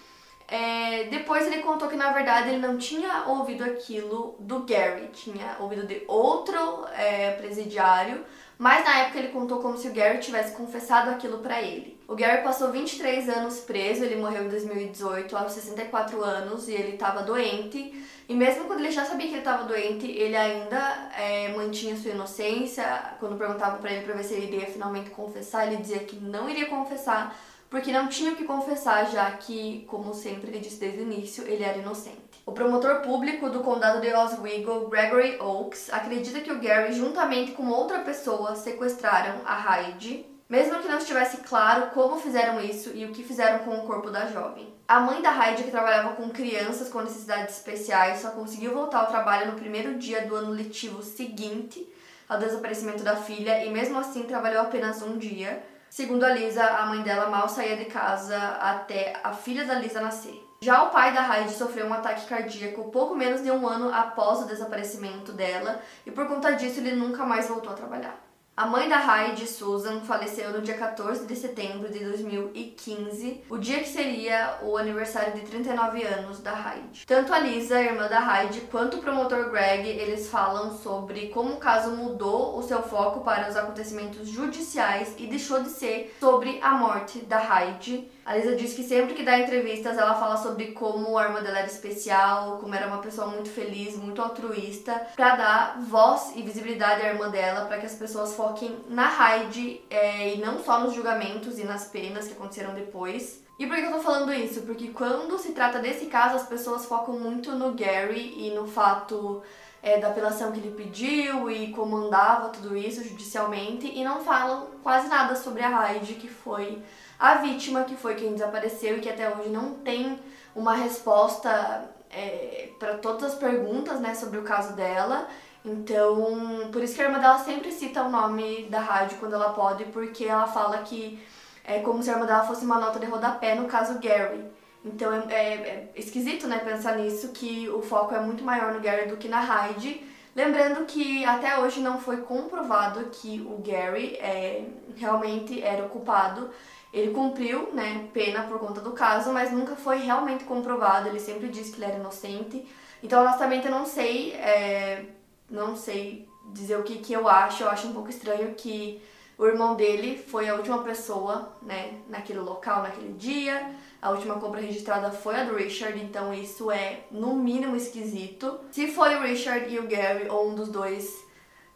é, 0.48 1.04
depois 1.04 1.46
ele 1.46 1.62
contou 1.62 1.88
que 1.88 1.96
na 1.96 2.10
verdade 2.10 2.48
ele 2.48 2.58
não 2.58 2.78
tinha 2.78 3.24
ouvido 3.26 3.62
aquilo 3.62 4.34
do 4.40 4.60
Gary, 4.60 5.08
tinha 5.12 5.56
ouvido 5.60 5.86
de 5.86 6.02
outro 6.08 6.86
é, 6.94 7.32
presidiário, 7.32 8.24
mas 8.58 8.84
na 8.84 8.98
época 8.98 9.20
ele 9.20 9.28
contou 9.28 9.60
como 9.60 9.78
se 9.78 9.86
o 9.86 9.92
Gary 9.92 10.18
tivesse 10.18 10.56
confessado 10.56 11.10
aquilo 11.10 11.38
para 11.38 11.62
ele. 11.62 11.96
O 12.08 12.16
Gary 12.16 12.42
passou 12.42 12.72
23 12.72 13.28
anos 13.28 13.60
preso, 13.60 14.02
ele 14.02 14.16
morreu 14.16 14.46
em 14.46 14.48
2018 14.48 15.36
aos 15.36 15.52
64 15.52 16.24
anos 16.24 16.66
e 16.66 16.72
ele 16.72 16.94
estava 16.94 17.22
doente. 17.22 18.04
E 18.28 18.34
mesmo 18.34 18.64
quando 18.64 18.80
ele 18.80 18.90
já 18.90 19.04
sabia 19.04 19.26
que 19.28 19.34
ele 19.34 19.40
estava 19.40 19.64
doente, 19.64 20.10
ele 20.10 20.36
ainda 20.36 21.10
é, 21.16 21.48
mantinha 21.54 21.96
sua 21.96 22.10
inocência. 22.10 22.84
Quando 23.20 23.38
perguntavam 23.38 23.78
para 23.78 23.92
ele 23.92 24.04
para 24.04 24.14
ver 24.14 24.24
se 24.24 24.34
ele 24.34 24.46
iria 24.46 24.66
finalmente 24.66 25.10
confessar, 25.10 25.66
ele 25.66 25.76
dizia 25.76 26.00
que 26.00 26.16
não 26.16 26.48
iria 26.48 26.66
confessar 26.66 27.34
porque 27.70 27.92
não 27.92 28.08
tinha 28.08 28.32
o 28.32 28.37
que 28.37 28.44
confessar, 28.44 29.10
já 29.10 29.30
que, 29.32 29.84
como 29.88 30.14
sempre 30.14 30.50
ele 30.50 30.60
disse 30.60 30.80
desde 30.80 31.00
o 31.00 31.02
início, 31.02 31.46
ele 31.46 31.64
era 31.64 31.78
inocente. 31.78 32.18
O 32.46 32.52
promotor 32.52 33.02
público 33.02 33.50
do 33.50 33.60
condado 33.60 34.00
de 34.00 34.12
Oswego, 34.12 34.88
Gregory 34.88 35.38
Oaks, 35.38 35.92
acredita 35.92 36.40
que 36.40 36.50
o 36.50 36.60
Gary, 36.60 36.92
juntamente 36.92 37.52
com 37.52 37.68
outra 37.68 37.98
pessoa, 38.00 38.56
sequestraram 38.56 39.42
a 39.44 39.54
Hyde 39.54 40.26
mesmo 40.48 40.80
que 40.80 40.88
não 40.88 40.96
estivesse 40.96 41.38
claro 41.38 41.90
como 41.90 42.18
fizeram 42.18 42.58
isso 42.58 42.90
e 42.94 43.04
o 43.04 43.12
que 43.12 43.22
fizeram 43.22 43.58
com 43.60 43.76
o 43.76 43.87
corpo 43.87 44.10
da 44.10 44.26
jovem. 44.26 44.72
A 44.88 44.98
mãe 44.98 45.20
da 45.20 45.30
Heidi, 45.30 45.64
que 45.64 45.70
trabalhava 45.70 46.14
com 46.14 46.30
crianças 46.30 46.88
com 46.88 47.02
necessidades 47.02 47.58
especiais, 47.58 48.20
só 48.20 48.30
conseguiu 48.30 48.72
voltar 48.72 49.00
ao 49.00 49.08
trabalho 49.08 49.52
no 49.52 49.58
primeiro 49.58 49.98
dia 49.98 50.26
do 50.26 50.34
ano 50.34 50.50
letivo 50.50 51.02
seguinte 51.02 51.87
ao 52.26 52.38
desaparecimento 52.38 53.02
da 53.02 53.16
filha 53.16 53.62
e, 53.62 53.70
mesmo 53.70 53.98
assim, 53.98 54.22
trabalhou 54.22 54.62
apenas 54.62 55.02
um 55.02 55.18
dia. 55.18 55.62
Segundo 55.99 56.23
a 56.23 56.28
Lisa, 56.28 56.64
a 56.64 56.87
mãe 56.87 57.02
dela 57.02 57.28
mal 57.28 57.49
saía 57.49 57.76
de 57.76 57.87
casa 57.87 58.38
até 58.61 59.19
a 59.25 59.33
filha 59.33 59.64
da 59.64 59.75
Lisa 59.75 60.00
nascer. 60.00 60.49
Já 60.61 60.85
o 60.85 60.90
pai 60.90 61.12
da 61.12 61.28
Heidi 61.28 61.52
sofreu 61.52 61.87
um 61.87 61.93
ataque 61.93 62.25
cardíaco 62.28 62.89
pouco 62.93 63.17
menos 63.17 63.43
de 63.43 63.50
um 63.50 63.67
ano 63.67 63.93
após 63.93 64.43
o 64.43 64.47
desaparecimento 64.47 65.32
dela 65.32 65.80
e, 66.06 66.13
por 66.13 66.28
conta 66.28 66.52
disso, 66.52 66.78
ele 66.78 66.95
nunca 66.95 67.25
mais 67.25 67.49
voltou 67.49 67.73
a 67.73 67.75
trabalhar. 67.75 68.27
A 68.58 68.66
mãe 68.66 68.88
da 68.88 68.99
Heidi, 68.99 69.47
Susan, 69.47 70.00
faleceu 70.00 70.52
no 70.52 70.60
dia 70.60 70.76
14 70.76 71.28
de 71.28 71.36
setembro 71.36 71.92
de 71.92 72.00
2015, 72.00 73.44
o 73.49 73.56
dia 73.56 73.78
que 73.78 73.88
seria 73.88 74.58
o 74.62 74.76
aniversário 74.76 75.32
de 75.34 75.42
39 75.42 76.02
anos 76.02 76.40
da 76.40 76.50
Heidi. 76.50 77.06
Tanto 77.06 77.32
a 77.32 77.38
Lisa, 77.38 77.80
irmã 77.80 78.08
da 78.08 78.18
Heidi, 78.18 78.62
quanto 78.62 78.97
o 78.97 79.00
promotor 79.00 79.49
Greg, 79.52 79.86
eles 79.88 80.28
falam 80.28 80.76
sobre 80.76 81.28
como 81.28 81.52
o 81.52 81.58
caso 81.58 81.92
mudou 81.92 82.58
o 82.58 82.62
seu 82.64 82.82
foco 82.82 83.21
para 83.21 83.49
os 83.49 83.54
acontecimentos 83.54 84.28
judiciais 84.28 85.14
e 85.16 85.28
deixou 85.28 85.62
de 85.62 85.68
ser 85.68 86.16
sobre 86.18 86.58
a 86.60 86.73
morte 86.73 87.21
da 87.21 87.38
Heidi 87.40 88.10
a 88.28 88.36
Lisa 88.36 88.54
diz 88.54 88.75
que 88.75 88.82
sempre 88.82 89.14
que 89.14 89.23
dá 89.23 89.38
entrevistas 89.38 89.97
ela 89.97 90.14
fala 90.14 90.36
sobre 90.36 90.73
como 90.73 91.17
a 91.17 91.25
irmã 91.25 91.43
dela 91.43 91.60
era 91.60 91.67
especial, 91.67 92.58
como 92.58 92.75
era 92.75 92.86
uma 92.86 92.99
pessoa 92.99 93.26
muito 93.28 93.49
feliz, 93.49 93.97
muito 93.97 94.21
altruísta, 94.21 94.93
para 95.17 95.34
dar 95.34 95.80
voz 95.80 96.32
e 96.36 96.43
visibilidade 96.43 97.00
à 97.00 97.08
irmã 97.08 97.30
dela, 97.30 97.64
para 97.64 97.78
que 97.78 97.86
as 97.86 97.95
pessoas 97.95 98.34
foquem 98.34 98.80
na 98.86 99.08
Hyde 99.08 99.80
é, 99.88 100.34
e 100.34 100.43
não 100.43 100.62
só 100.62 100.78
nos 100.78 100.93
julgamentos 100.93 101.58
e 101.58 101.64
nas 101.64 101.86
penas 101.86 102.26
que 102.26 102.34
aconteceram 102.34 102.75
depois. 102.75 103.43
E 103.58 103.67
por 103.67 103.75
que 103.76 103.84
eu 103.84 103.93
tô 103.93 104.00
falando 104.00 104.30
isso? 104.34 104.60
Porque 104.60 104.88
quando 104.88 105.38
se 105.38 105.52
trata 105.52 105.78
desse 105.78 106.04
caso, 106.06 106.36
as 106.36 106.47
pessoas 106.47 106.84
focam 106.84 107.19
muito 107.19 107.52
no 107.52 107.73
Gary 107.73 108.47
e 108.47 108.50
no 108.54 108.67
fato 108.67 109.43
é, 109.82 109.99
da 109.99 110.08
apelação 110.08 110.52
que 110.52 110.58
ele 110.58 110.75
pediu 110.75 111.50
e 111.50 111.73
como 111.73 111.97
andava 111.97 112.49
tudo 112.49 112.76
isso 112.76 113.02
judicialmente 113.04 113.86
e 113.86 114.02
não 114.02 114.21
falam 114.21 114.67
quase 114.82 115.08
nada 115.08 115.36
sobre 115.36 115.62
a 115.62 115.69
Hyde, 115.69 116.14
que 116.14 116.28
foi 116.28 116.82
a 117.19 117.36
vítima, 117.36 117.84
que 117.84 117.97
foi 117.97 118.14
quem 118.14 118.32
desapareceu 118.32 118.97
e 118.97 119.00
que 119.00 119.08
até 119.08 119.28
hoje 119.34 119.50
não 119.50 119.75
tem 119.75 120.19
uma 120.54 120.75
resposta 120.75 121.88
é, 122.10 122.71
para 122.78 122.99
todas 122.99 123.32
as 123.32 123.38
perguntas 123.38 124.00
né, 124.00 124.14
sobre 124.14 124.38
o 124.38 124.43
caso 124.43 124.75
dela. 124.75 125.28
Então, 125.64 126.71
por 126.73 126.82
isso 126.82 126.95
que 126.95 127.02
a 127.02 127.04
irmã 127.04 127.19
dela 127.19 127.38
sempre 127.38 127.71
cita 127.73 128.02
o 128.02 128.10
nome 128.10 128.64
da 128.71 128.80
rádio 128.80 129.19
quando 129.19 129.34
ela 129.34 129.50
pode, 129.50 129.84
porque 129.86 130.25
ela 130.25 130.47
fala 130.47 130.78
que 130.78 131.23
é 131.64 131.80
como 131.80 132.02
se 132.02 132.10
a 132.10 132.14
irmã 132.14 132.26
dela 132.26 132.45
fosse 132.45 132.64
uma 132.64 132.78
nota 132.78 132.99
de 132.99 133.06
rodapé 133.06 133.54
no 133.54 133.67
caso 133.67 133.99
Gary. 134.00 134.45
Então 134.84 135.12
é, 135.12 135.25
é, 135.30 135.52
é 135.52 135.91
esquisito, 135.97 136.47
né, 136.47 136.58
pensar 136.58 136.97
nisso, 136.97 137.28
que 137.28 137.69
o 137.69 137.82
foco 137.82 138.14
é 138.14 138.21
muito 138.21 138.45
maior 138.45 138.73
no 138.73 138.80
Gary 138.80 139.08
do 139.08 139.17
que 139.17 139.28
na 139.28 139.41
Hyde. 139.41 140.06
Lembrando 140.34 140.86
que 140.86 141.25
até 141.25 141.58
hoje 141.58 141.80
não 141.80 142.00
foi 142.00 142.19
comprovado 142.19 143.06
que 143.10 143.41
o 143.41 143.58
Gary 143.58 144.14
é, 144.17 144.64
realmente 144.97 145.60
era 145.62 145.84
o 145.84 145.88
culpado. 145.88 146.50
Ele 146.93 147.12
cumpriu, 147.12 147.71
né, 147.73 148.08
pena 148.14 148.45
por 148.45 148.58
conta 148.58 148.80
do 148.80 148.93
caso, 148.93 149.32
mas 149.32 149.52
nunca 149.52 149.75
foi 149.75 149.99
realmente 149.99 150.45
comprovado. 150.45 151.08
Ele 151.08 151.19
sempre 151.19 151.49
disse 151.49 151.73
que 151.73 151.78
ele 151.78 151.91
era 151.91 152.00
inocente. 152.00 152.67
Então, 153.02 153.23
honestamente, 153.23 153.67
eu 153.67 153.73
não 153.73 153.84
sei, 153.84 154.32
é, 154.34 155.04
não 155.50 155.76
sei 155.76 156.28
dizer 156.52 156.78
o 156.78 156.82
que, 156.82 156.99
que 156.99 157.12
eu 157.12 157.28
acho. 157.28 157.64
Eu 157.64 157.69
acho 157.69 157.88
um 157.88 157.93
pouco 157.93 158.08
estranho 158.08 158.54
que 158.54 159.02
o 159.36 159.47
irmão 159.47 159.75
dele 159.75 160.19
foi 160.19 160.49
a 160.49 160.54
última 160.54 160.82
pessoa, 160.82 161.52
né, 161.62 161.99
naquele 162.08 162.41
local, 162.41 162.82
naquele 162.82 163.12
dia. 163.12 163.71
A 164.00 164.11
última 164.11 164.37
compra 164.37 164.61
registrada 164.61 165.11
foi 165.11 165.34
a 165.34 165.45
do 165.45 165.56
Richard, 165.56 165.99
então 166.00 166.32
isso 166.32 166.71
é 166.71 167.00
no 167.11 167.34
mínimo 167.34 167.75
esquisito. 167.75 168.61
Se 168.71 168.89
foi 168.89 169.17
o 169.17 169.23
Richard 169.23 169.69
e 169.73 169.78
o 169.78 169.89
Gary 169.89 170.28
ou 170.28 170.50
um 170.50 170.54
dos 170.54 170.69
dois, 170.69 171.25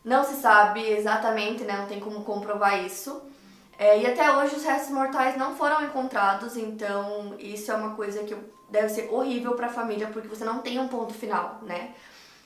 não 0.05 0.23
se 0.23 0.41
sabe 0.41 0.81
exatamente, 0.89 1.65
né, 1.65 1.77
não 1.77 1.87
tem 1.87 1.99
como 1.99 2.23
comprovar 2.23 2.85
isso. 2.85 3.23
É, 3.77 4.01
e 4.01 4.07
até 4.07 4.31
hoje 4.37 4.55
os 4.55 4.65
restos 4.65 4.93
mortais 4.93 5.37
não 5.37 5.57
foram 5.57 5.85
encontrados, 5.85 6.57
então 6.57 7.35
isso 7.41 7.73
é 7.73 7.75
uma 7.75 7.97
coisa 7.97 8.23
que 8.23 8.37
deve 8.71 8.89
ser 8.89 9.13
horrível 9.13 9.55
para 9.55 9.67
a 9.67 9.73
família 9.73 10.07
porque 10.13 10.29
você 10.29 10.45
não 10.45 10.61
tem 10.61 10.79
um 10.79 10.87
ponto 10.87 11.13
final, 11.13 11.59
né? 11.63 11.93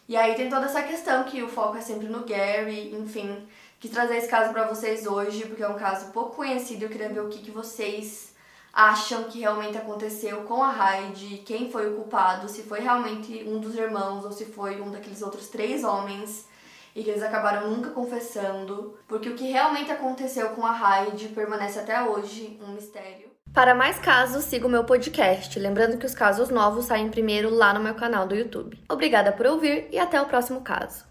E 0.08 0.16
aí 0.16 0.34
tem 0.34 0.48
toda 0.48 0.66
essa 0.66 0.82
questão 0.82 1.24
que 1.24 1.42
o 1.42 1.48
foco 1.48 1.76
é 1.76 1.80
sempre 1.80 2.06
no 2.06 2.24
Gary, 2.24 2.94
enfim. 2.94 3.46
Quis 3.78 3.90
trazer 3.90 4.16
esse 4.16 4.28
caso 4.28 4.52
para 4.52 4.66
vocês 4.66 5.06
hoje 5.06 5.44
porque 5.46 5.62
é 5.62 5.68
um 5.68 5.74
caso 5.74 6.12
pouco 6.12 6.36
conhecido. 6.36 6.84
Eu 6.84 6.88
queria 6.88 7.08
ver 7.08 7.20
o 7.20 7.28
que, 7.28 7.40
que 7.40 7.50
vocês 7.50 8.34
acham 8.76 9.24
que 9.24 9.40
realmente 9.40 9.78
aconteceu 9.78 10.42
com 10.42 10.62
a 10.62 10.70
Hyde, 10.70 11.38
quem 11.46 11.70
foi 11.70 11.90
o 11.90 11.94
culpado, 11.96 12.46
se 12.46 12.62
foi 12.62 12.80
realmente 12.80 13.42
um 13.48 13.58
dos 13.58 13.74
irmãos 13.74 14.22
ou 14.22 14.30
se 14.30 14.44
foi 14.44 14.82
um 14.82 14.90
daqueles 14.90 15.22
outros 15.22 15.48
três 15.48 15.82
homens 15.82 16.46
e 16.94 17.02
que 17.02 17.08
eles 17.08 17.22
acabaram 17.22 17.70
nunca 17.70 17.88
confessando, 17.88 18.94
porque 19.08 19.30
o 19.30 19.34
que 19.34 19.50
realmente 19.50 19.90
aconteceu 19.90 20.50
com 20.50 20.66
a 20.66 20.72
Hyde 20.72 21.28
permanece 21.28 21.78
até 21.78 22.02
hoje 22.02 22.60
um 22.62 22.72
mistério. 22.72 23.30
Para 23.50 23.74
mais 23.74 23.98
casos, 23.98 24.44
siga 24.44 24.66
o 24.66 24.70
meu 24.70 24.84
podcast. 24.84 25.58
Lembrando 25.58 25.96
que 25.96 26.04
os 26.04 26.14
casos 26.14 26.50
novos 26.50 26.84
saem 26.84 27.08
primeiro 27.08 27.48
lá 27.48 27.72
no 27.72 27.80
meu 27.80 27.94
canal 27.94 28.26
do 28.26 28.34
YouTube. 28.34 28.78
Obrigada 28.90 29.32
por 29.32 29.46
ouvir 29.46 29.88
e 29.90 29.98
até 29.98 30.20
o 30.20 30.26
próximo 30.26 30.60
caso. 30.60 31.05